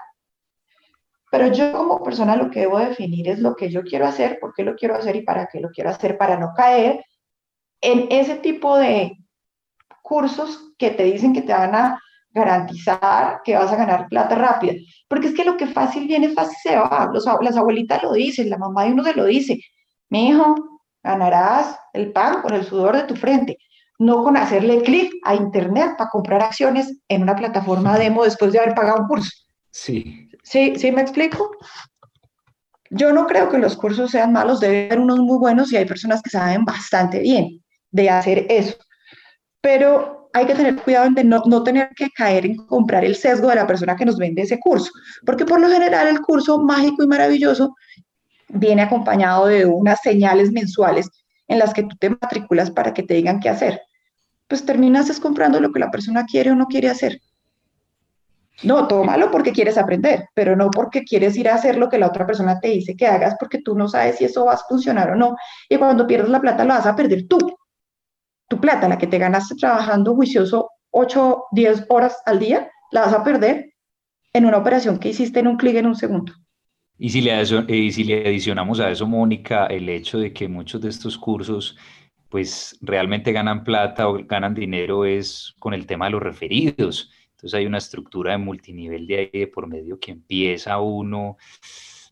Pero 1.32 1.46
yo 1.46 1.72
como 1.72 2.02
persona 2.02 2.36
lo 2.36 2.50
que 2.50 2.60
debo 2.60 2.78
definir 2.78 3.26
es 3.26 3.38
lo 3.38 3.56
que 3.56 3.70
yo 3.70 3.82
quiero 3.84 4.06
hacer, 4.06 4.38
por 4.38 4.52
qué 4.52 4.64
lo 4.64 4.74
quiero 4.74 4.96
hacer 4.96 5.16
y 5.16 5.22
para 5.22 5.48
qué 5.50 5.60
lo 5.60 5.70
quiero 5.70 5.88
hacer, 5.88 6.18
para 6.18 6.36
no 6.36 6.52
caer 6.54 7.02
en 7.80 8.06
ese 8.10 8.34
tipo 8.34 8.76
de 8.76 9.16
cursos 10.02 10.74
que 10.76 10.90
te 10.90 11.04
dicen 11.04 11.32
que 11.32 11.40
te 11.40 11.54
van 11.54 11.74
a 11.74 11.98
garantizar 12.34 13.40
que 13.44 13.56
vas 13.56 13.72
a 13.72 13.76
ganar 13.76 14.08
plata 14.08 14.34
rápida. 14.34 14.74
Porque 15.08 15.28
es 15.28 15.34
que 15.34 15.46
lo 15.46 15.56
que 15.56 15.66
fácil 15.66 16.06
viene, 16.06 16.28
fácil 16.28 16.56
se 16.62 16.76
va. 16.76 17.08
Los, 17.10 17.24
las 17.40 17.56
abuelitas 17.56 18.02
lo 18.02 18.12
dicen, 18.12 18.50
la 18.50 18.58
mamá 18.58 18.84
de 18.84 18.92
uno 18.92 19.02
se 19.02 19.14
lo 19.14 19.24
dice. 19.24 19.58
Mi 20.10 20.28
hijo, 20.28 20.54
ganarás 21.02 21.78
el 21.94 22.12
pan 22.12 22.42
con 22.42 22.52
el 22.52 22.66
sudor 22.66 22.94
de 22.94 23.04
tu 23.04 23.16
frente, 23.16 23.56
no 23.98 24.22
con 24.22 24.36
hacerle 24.36 24.82
clic 24.82 25.10
a 25.24 25.34
internet 25.34 25.94
para 25.96 26.10
comprar 26.10 26.42
acciones 26.42 27.00
en 27.08 27.22
una 27.22 27.34
plataforma 27.36 27.98
demo 27.98 28.22
después 28.22 28.52
de 28.52 28.58
haber 28.58 28.74
pagado 28.74 29.00
un 29.00 29.08
curso. 29.08 29.30
Sí. 29.72 30.28
¿Sí, 30.44 30.74
sí 30.76 30.92
me 30.92 31.00
explico? 31.00 31.50
Yo 32.90 33.12
no 33.12 33.26
creo 33.26 33.48
que 33.48 33.58
los 33.58 33.74
cursos 33.74 34.10
sean 34.10 34.32
malos, 34.32 34.60
deben 34.60 34.90
ser 34.90 35.00
unos 35.00 35.18
muy 35.18 35.38
buenos 35.38 35.72
y 35.72 35.76
hay 35.78 35.86
personas 35.86 36.20
que 36.22 36.30
saben 36.30 36.64
bastante 36.64 37.20
bien 37.20 37.62
de 37.90 38.10
hacer 38.10 38.46
eso. 38.50 38.76
Pero 39.62 40.30
hay 40.34 40.46
que 40.46 40.54
tener 40.54 40.76
cuidado 40.76 41.10
de 41.10 41.24
no, 41.24 41.42
no, 41.46 41.62
tener 41.62 41.90
que 41.96 42.10
caer 42.10 42.44
en 42.44 42.56
comprar 42.56 43.04
el 43.04 43.16
sesgo 43.16 43.48
de 43.48 43.56
la 43.56 43.66
persona 43.66 43.96
que 43.96 44.04
nos 44.04 44.18
vende 44.18 44.42
ese 44.42 44.58
curso, 44.60 44.90
porque 45.24 45.44
por 45.44 45.60
lo 45.60 45.68
general 45.68 46.06
el 46.08 46.20
curso 46.20 46.58
mágico 46.58 47.02
y 47.02 47.06
maravilloso 47.06 47.74
viene 48.48 48.82
acompañado 48.82 49.46
de 49.46 49.64
unas 49.64 50.00
señales 50.02 50.52
mensuales 50.52 51.08
en 51.48 51.58
las 51.58 51.72
que 51.72 51.82
tú 51.82 51.96
te 51.96 52.10
matriculas 52.10 52.70
para 52.70 52.92
que 52.92 53.02
te 53.02 53.14
digan 53.14 53.40
qué 53.40 53.48
hacer. 53.48 53.80
Pues 54.48 54.66
terminas 54.66 55.08
es 55.08 55.18
comprando 55.18 55.60
lo 55.60 55.72
que 55.72 55.80
la 55.80 55.90
persona 55.90 56.26
quiere 56.26 56.50
o 56.50 56.54
no 56.54 56.66
quiere 56.66 56.90
hacer. 56.90 57.20
No, 58.64 58.86
tómalo 58.86 59.30
porque 59.30 59.52
quieres 59.52 59.76
aprender, 59.78 60.26
pero 60.34 60.56
no 60.56 60.70
porque 60.70 61.04
quieres 61.04 61.36
ir 61.36 61.48
a 61.48 61.54
hacer 61.54 61.76
lo 61.76 61.88
que 61.88 61.98
la 61.98 62.08
otra 62.08 62.26
persona 62.26 62.60
te 62.60 62.68
dice 62.68 62.96
que 62.96 63.06
hagas 63.06 63.36
porque 63.38 63.60
tú 63.62 63.74
no 63.74 63.88
sabes 63.88 64.16
si 64.16 64.24
eso 64.24 64.44
va 64.44 64.54
a 64.54 64.58
funcionar 64.58 65.10
o 65.10 65.16
no. 65.16 65.36
Y 65.68 65.76
cuando 65.76 66.06
pierdes 66.06 66.30
la 66.30 66.40
plata 66.40 66.64
lo 66.64 66.74
vas 66.74 66.86
a 66.86 66.96
perder 66.96 67.26
tú 67.28 67.38
tu 68.52 68.60
plata, 68.60 68.86
la 68.86 68.98
que 68.98 69.06
te 69.06 69.16
ganaste 69.16 69.54
trabajando 69.54 70.14
juicioso 70.14 70.68
8, 70.90 71.44
10 71.52 71.86
horas 71.88 72.18
al 72.26 72.38
día, 72.38 72.70
la 72.90 73.00
vas 73.00 73.14
a 73.14 73.24
perder 73.24 73.72
en 74.34 74.44
una 74.44 74.58
operación 74.58 74.98
que 74.98 75.08
hiciste 75.08 75.40
en 75.40 75.46
un 75.46 75.56
clic 75.56 75.76
en 75.76 75.86
un 75.86 75.94
segundo. 75.94 76.34
Y 76.98 77.08
si, 77.08 77.22
le, 77.22 77.42
y 77.74 77.90
si 77.92 78.04
le 78.04 78.28
adicionamos 78.28 78.78
a 78.78 78.90
eso, 78.90 79.06
Mónica, 79.06 79.64
el 79.68 79.88
hecho 79.88 80.18
de 80.18 80.34
que 80.34 80.48
muchos 80.48 80.82
de 80.82 80.90
estos 80.90 81.16
cursos 81.16 81.78
pues 82.28 82.76
realmente 82.82 83.32
ganan 83.32 83.64
plata 83.64 84.08
o 84.08 84.22
ganan 84.22 84.54
dinero 84.54 85.06
es 85.06 85.54
con 85.58 85.72
el 85.72 85.86
tema 85.86 86.06
de 86.06 86.12
los 86.12 86.22
referidos. 86.22 87.10
Entonces 87.42 87.58
hay 87.58 87.66
una 87.66 87.78
estructura 87.78 88.32
de 88.32 88.38
multinivel 88.38 89.04
de 89.04 89.30
ahí 89.32 89.46
por 89.46 89.66
medio 89.66 89.98
que 89.98 90.12
empieza 90.12 90.78
uno 90.78 91.36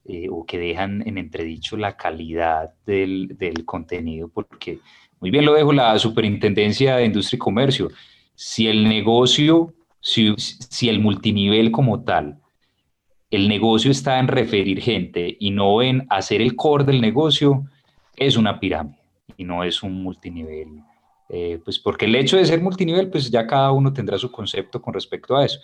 eh, 0.05 0.27
o 0.29 0.45
que 0.45 0.59
dejan 0.59 1.07
en 1.07 1.19
entredicho 1.19 1.77
la 1.77 1.97
calidad 1.97 2.75
del, 2.85 3.37
del 3.39 3.65
contenido 3.65 4.27
porque 4.29 4.81
muy 5.21 5.31
bien 5.31 5.45
lo 5.45 5.55
dejo 5.55 5.73
la 5.73 5.97
Superintendencia 6.01 6.97
de 6.97 7.05
Industria 7.05 7.37
y 7.37 7.39
Comercio. 7.39 7.91
Si 8.35 8.67
el 8.67 8.89
negocio, 8.89 9.73
si, 10.01 10.35
si 10.37 10.89
el 10.89 10.99
multinivel 10.99 11.71
como 11.71 12.03
tal, 12.03 12.41
el 13.31 13.49
negocio 13.49 13.93
está 13.93 14.19
en 14.19 14.27
referir 14.27 14.81
gente 14.81 15.37
y 15.39 15.51
no 15.53 15.81
en 15.81 16.07
hacer 16.11 16.41
el 16.41 16.57
core 16.57 16.85
del 16.85 17.01
negocio, 17.01 17.67
es 18.17 18.37
una 18.37 18.59
pirámide 18.59 18.99
y 19.37 19.45
no 19.45 19.63
es 19.63 19.83
un 19.85 20.03
multinivel. 20.03 20.83
Eh, 21.33 21.61
pues 21.65 21.79
porque 21.79 22.07
el 22.07 22.17
hecho 22.17 22.37
de 22.37 22.45
ser 22.45 22.61
multinivel, 22.61 23.09
pues 23.09 23.31
ya 23.31 23.47
cada 23.47 23.71
uno 23.71 23.93
tendrá 23.93 24.19
su 24.19 24.33
concepto 24.33 24.83
con 24.83 24.93
respecto 24.93 25.37
a 25.37 25.45
eso. 25.45 25.61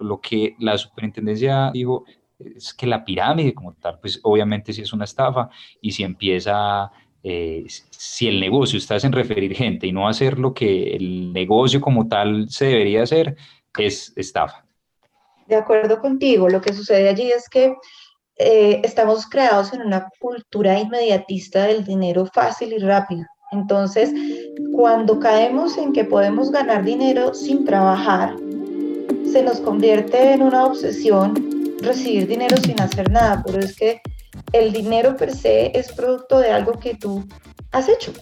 Lo 0.00 0.18
que 0.20 0.56
la 0.58 0.78
superintendencia 0.78 1.70
dijo 1.72 2.04
es 2.38 2.72
que 2.72 2.86
la 2.86 3.04
pirámide 3.04 3.52
como 3.52 3.74
tal, 3.74 3.98
pues 4.00 4.18
obviamente 4.22 4.72
sí 4.72 4.80
es 4.80 4.92
una 4.94 5.04
estafa 5.04 5.50
y 5.82 5.92
si 5.92 6.04
empieza 6.04 6.90
eh, 7.22 7.66
si 7.90 8.28
el 8.28 8.40
negocio 8.40 8.78
está 8.78 8.96
en 8.96 9.12
referir 9.12 9.54
gente 9.54 9.86
y 9.86 9.92
no 9.92 10.08
hacer 10.08 10.38
lo 10.38 10.54
que 10.54 10.94
el 10.94 11.34
negocio 11.34 11.82
como 11.82 12.08
tal 12.08 12.48
se 12.48 12.66
debería 12.66 13.02
hacer, 13.02 13.36
es 13.76 14.14
estafa. 14.16 14.64
De 15.46 15.56
acuerdo 15.56 16.00
contigo, 16.00 16.48
lo 16.48 16.62
que 16.62 16.72
sucede 16.72 17.08
allí 17.10 17.30
es 17.30 17.48
que 17.48 17.74
eh, 18.36 18.80
estamos 18.82 19.26
creados 19.26 19.74
en 19.74 19.82
una 19.82 20.08
cultura 20.18 20.78
inmediatista 20.78 21.66
del 21.66 21.84
dinero 21.84 22.24
fácil 22.24 22.72
y 22.72 22.78
rápido. 22.78 23.26
Entonces, 23.52 24.12
cuando 24.72 25.18
caemos 25.18 25.76
en 25.76 25.92
que 25.92 26.04
podemos 26.04 26.50
ganar 26.50 26.84
dinero 26.84 27.34
sin 27.34 27.64
trabajar, 27.64 28.36
se 29.30 29.42
nos 29.42 29.60
convierte 29.60 30.32
en 30.32 30.42
una 30.42 30.64
obsesión 30.64 31.34
recibir 31.80 32.26
dinero 32.26 32.56
sin 32.58 32.80
hacer 32.80 33.10
nada, 33.10 33.42
pero 33.44 33.58
es 33.58 33.76
que 33.76 34.00
el 34.52 34.72
dinero 34.72 35.16
per 35.16 35.34
se 35.34 35.76
es 35.78 35.92
producto 35.92 36.38
de 36.38 36.50
algo 36.50 36.72
que 36.72 36.94
tú 36.94 37.24
has 37.72 37.88
hecho. 37.88 38.12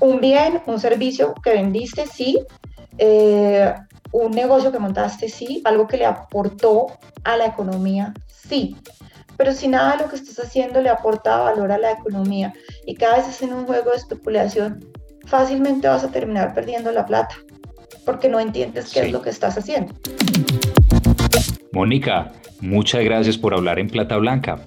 Un 0.00 0.20
bien, 0.20 0.60
un 0.66 0.80
servicio 0.80 1.34
que 1.42 1.50
vendiste, 1.50 2.06
sí. 2.06 2.40
Eh, 2.98 3.72
un 4.12 4.32
negocio 4.32 4.72
que 4.72 4.78
montaste, 4.78 5.28
sí. 5.28 5.62
Algo 5.64 5.86
que 5.86 5.96
le 5.96 6.06
aportó 6.06 6.86
a 7.24 7.36
la 7.36 7.46
economía, 7.46 8.12
sí. 8.26 8.76
Pero 9.42 9.54
si 9.54 9.66
nada 9.66 9.96
de 9.96 10.04
lo 10.04 10.08
que 10.08 10.14
estás 10.14 10.38
haciendo 10.38 10.80
le 10.80 10.88
aporta 10.88 11.36
valor 11.38 11.72
a 11.72 11.76
la 11.76 11.90
economía 11.90 12.54
y 12.86 12.94
cada 12.94 13.16
vez 13.16 13.26
es 13.26 13.42
en 13.42 13.52
un 13.52 13.66
juego 13.66 13.90
de 13.90 13.96
especulación, 13.96 14.86
fácilmente 15.26 15.88
vas 15.88 16.04
a 16.04 16.12
terminar 16.12 16.54
perdiendo 16.54 16.92
la 16.92 17.04
plata 17.04 17.34
porque 18.04 18.28
no 18.28 18.38
entiendes 18.38 18.92
qué 18.92 19.00
es 19.00 19.10
lo 19.10 19.20
que 19.20 19.30
estás 19.30 19.58
haciendo. 19.58 19.94
Mónica, 21.72 22.30
muchas 22.60 23.02
gracias 23.02 23.36
por 23.36 23.52
hablar 23.52 23.80
en 23.80 23.88
Plata 23.88 24.16
Blanca. 24.16 24.60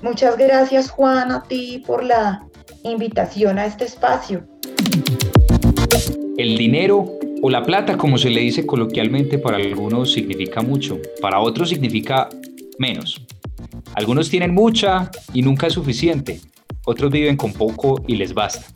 Muchas 0.00 0.38
gracias 0.38 0.88
Juan 0.88 1.30
a 1.30 1.42
ti 1.42 1.84
por 1.86 2.02
la 2.02 2.42
invitación 2.84 3.58
a 3.58 3.66
este 3.66 3.84
espacio. 3.84 4.46
El 6.38 6.56
dinero 6.56 7.18
o 7.42 7.50
la 7.50 7.62
plata, 7.64 7.98
como 7.98 8.16
se 8.16 8.30
le 8.30 8.40
dice 8.40 8.64
coloquialmente, 8.64 9.36
para 9.36 9.58
algunos 9.58 10.14
significa 10.14 10.62
mucho, 10.62 10.98
para 11.20 11.38
otros 11.40 11.68
significa 11.68 12.30
menos. 12.78 13.26
Algunos 13.94 14.30
tienen 14.30 14.54
mucha 14.54 15.10
y 15.32 15.42
nunca 15.42 15.66
es 15.66 15.72
suficiente, 15.72 16.40
otros 16.84 17.10
viven 17.10 17.36
con 17.36 17.52
poco 17.52 18.02
y 18.06 18.16
les 18.16 18.34
basta. 18.34 18.66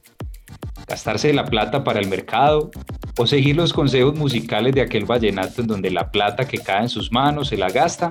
Gastarse 0.86 1.32
la 1.32 1.44
plata 1.46 1.82
para 1.82 2.00
el 2.00 2.08
mercado 2.08 2.70
o 3.16 3.26
seguir 3.26 3.56
los 3.56 3.72
consejos 3.72 4.16
musicales 4.16 4.74
de 4.74 4.82
aquel 4.82 5.06
vallenato 5.06 5.62
en 5.62 5.66
donde 5.66 5.90
la 5.90 6.10
plata 6.10 6.46
que 6.46 6.58
cae 6.58 6.82
en 6.82 6.88
sus 6.88 7.10
manos 7.12 7.48
se 7.48 7.56
la 7.56 7.70
gasta, 7.70 8.10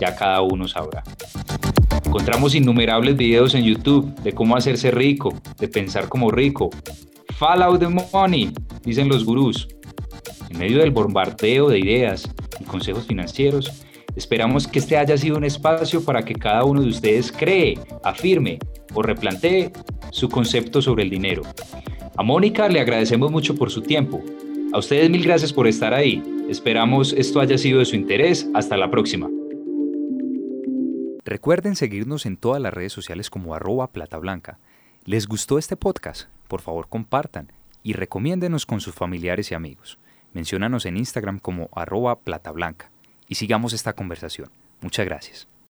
ya 0.00 0.16
cada 0.16 0.40
uno 0.40 0.66
sabrá. 0.66 1.02
Encontramos 2.04 2.54
innumerables 2.54 3.16
videos 3.16 3.54
en 3.54 3.64
YouTube 3.64 4.14
de 4.22 4.32
cómo 4.32 4.56
hacerse 4.56 4.90
rico, 4.90 5.34
de 5.58 5.68
pensar 5.68 6.08
como 6.08 6.30
rico. 6.30 6.70
Follow 7.36 7.78
the 7.78 7.88
money, 7.88 8.52
dicen 8.82 9.08
los 9.08 9.24
gurús. 9.24 9.68
En 10.48 10.58
medio 10.58 10.78
del 10.78 10.90
bombardeo 10.90 11.68
de 11.68 11.78
ideas 11.78 12.28
y 12.58 12.64
consejos 12.64 13.06
financieros, 13.06 13.84
esperamos 14.18 14.66
que 14.66 14.80
este 14.80 14.96
haya 14.96 15.16
sido 15.16 15.36
un 15.36 15.44
espacio 15.44 16.04
para 16.04 16.24
que 16.24 16.34
cada 16.34 16.64
uno 16.64 16.82
de 16.82 16.88
ustedes 16.88 17.30
cree, 17.30 17.78
afirme 18.02 18.58
o 18.92 19.00
replantee 19.00 19.70
su 20.10 20.28
concepto 20.28 20.82
sobre 20.82 21.04
el 21.04 21.10
dinero. 21.10 21.42
A 22.16 22.24
Mónica 22.24 22.68
le 22.68 22.80
agradecemos 22.80 23.30
mucho 23.30 23.54
por 23.54 23.70
su 23.70 23.80
tiempo. 23.80 24.20
A 24.72 24.78
ustedes 24.78 25.08
mil 25.08 25.22
gracias 25.22 25.52
por 25.52 25.68
estar 25.68 25.94
ahí. 25.94 26.20
Esperamos 26.50 27.12
esto 27.12 27.38
haya 27.38 27.56
sido 27.56 27.78
de 27.78 27.84
su 27.84 27.94
interés. 27.94 28.48
Hasta 28.54 28.76
la 28.76 28.90
próxima. 28.90 29.30
Recuerden 31.24 31.76
seguirnos 31.76 32.26
en 32.26 32.38
todas 32.38 32.60
las 32.60 32.74
redes 32.74 32.92
sociales 32.92 33.30
como 33.30 33.54
arroba 33.54 33.92
plata 33.92 34.18
blanca. 34.18 34.58
¿Les 35.04 35.28
gustó 35.28 35.58
este 35.58 35.76
podcast? 35.76 36.28
Por 36.48 36.60
favor 36.60 36.88
compartan 36.88 37.52
y 37.84 37.92
recomiéndenos 37.92 38.66
con 38.66 38.80
sus 38.80 38.96
familiares 38.96 39.52
y 39.52 39.54
amigos. 39.54 40.00
Menciónanos 40.32 40.86
en 40.86 40.96
Instagram 40.96 41.38
como 41.38 41.68
arroba 41.72 42.18
plata 42.18 42.50
blanca 42.50 42.90
y 43.28 43.34
sigamos 43.36 43.72
esta 43.72 43.92
conversación. 43.92 44.50
Muchas 44.80 45.06
gracias. 45.06 45.48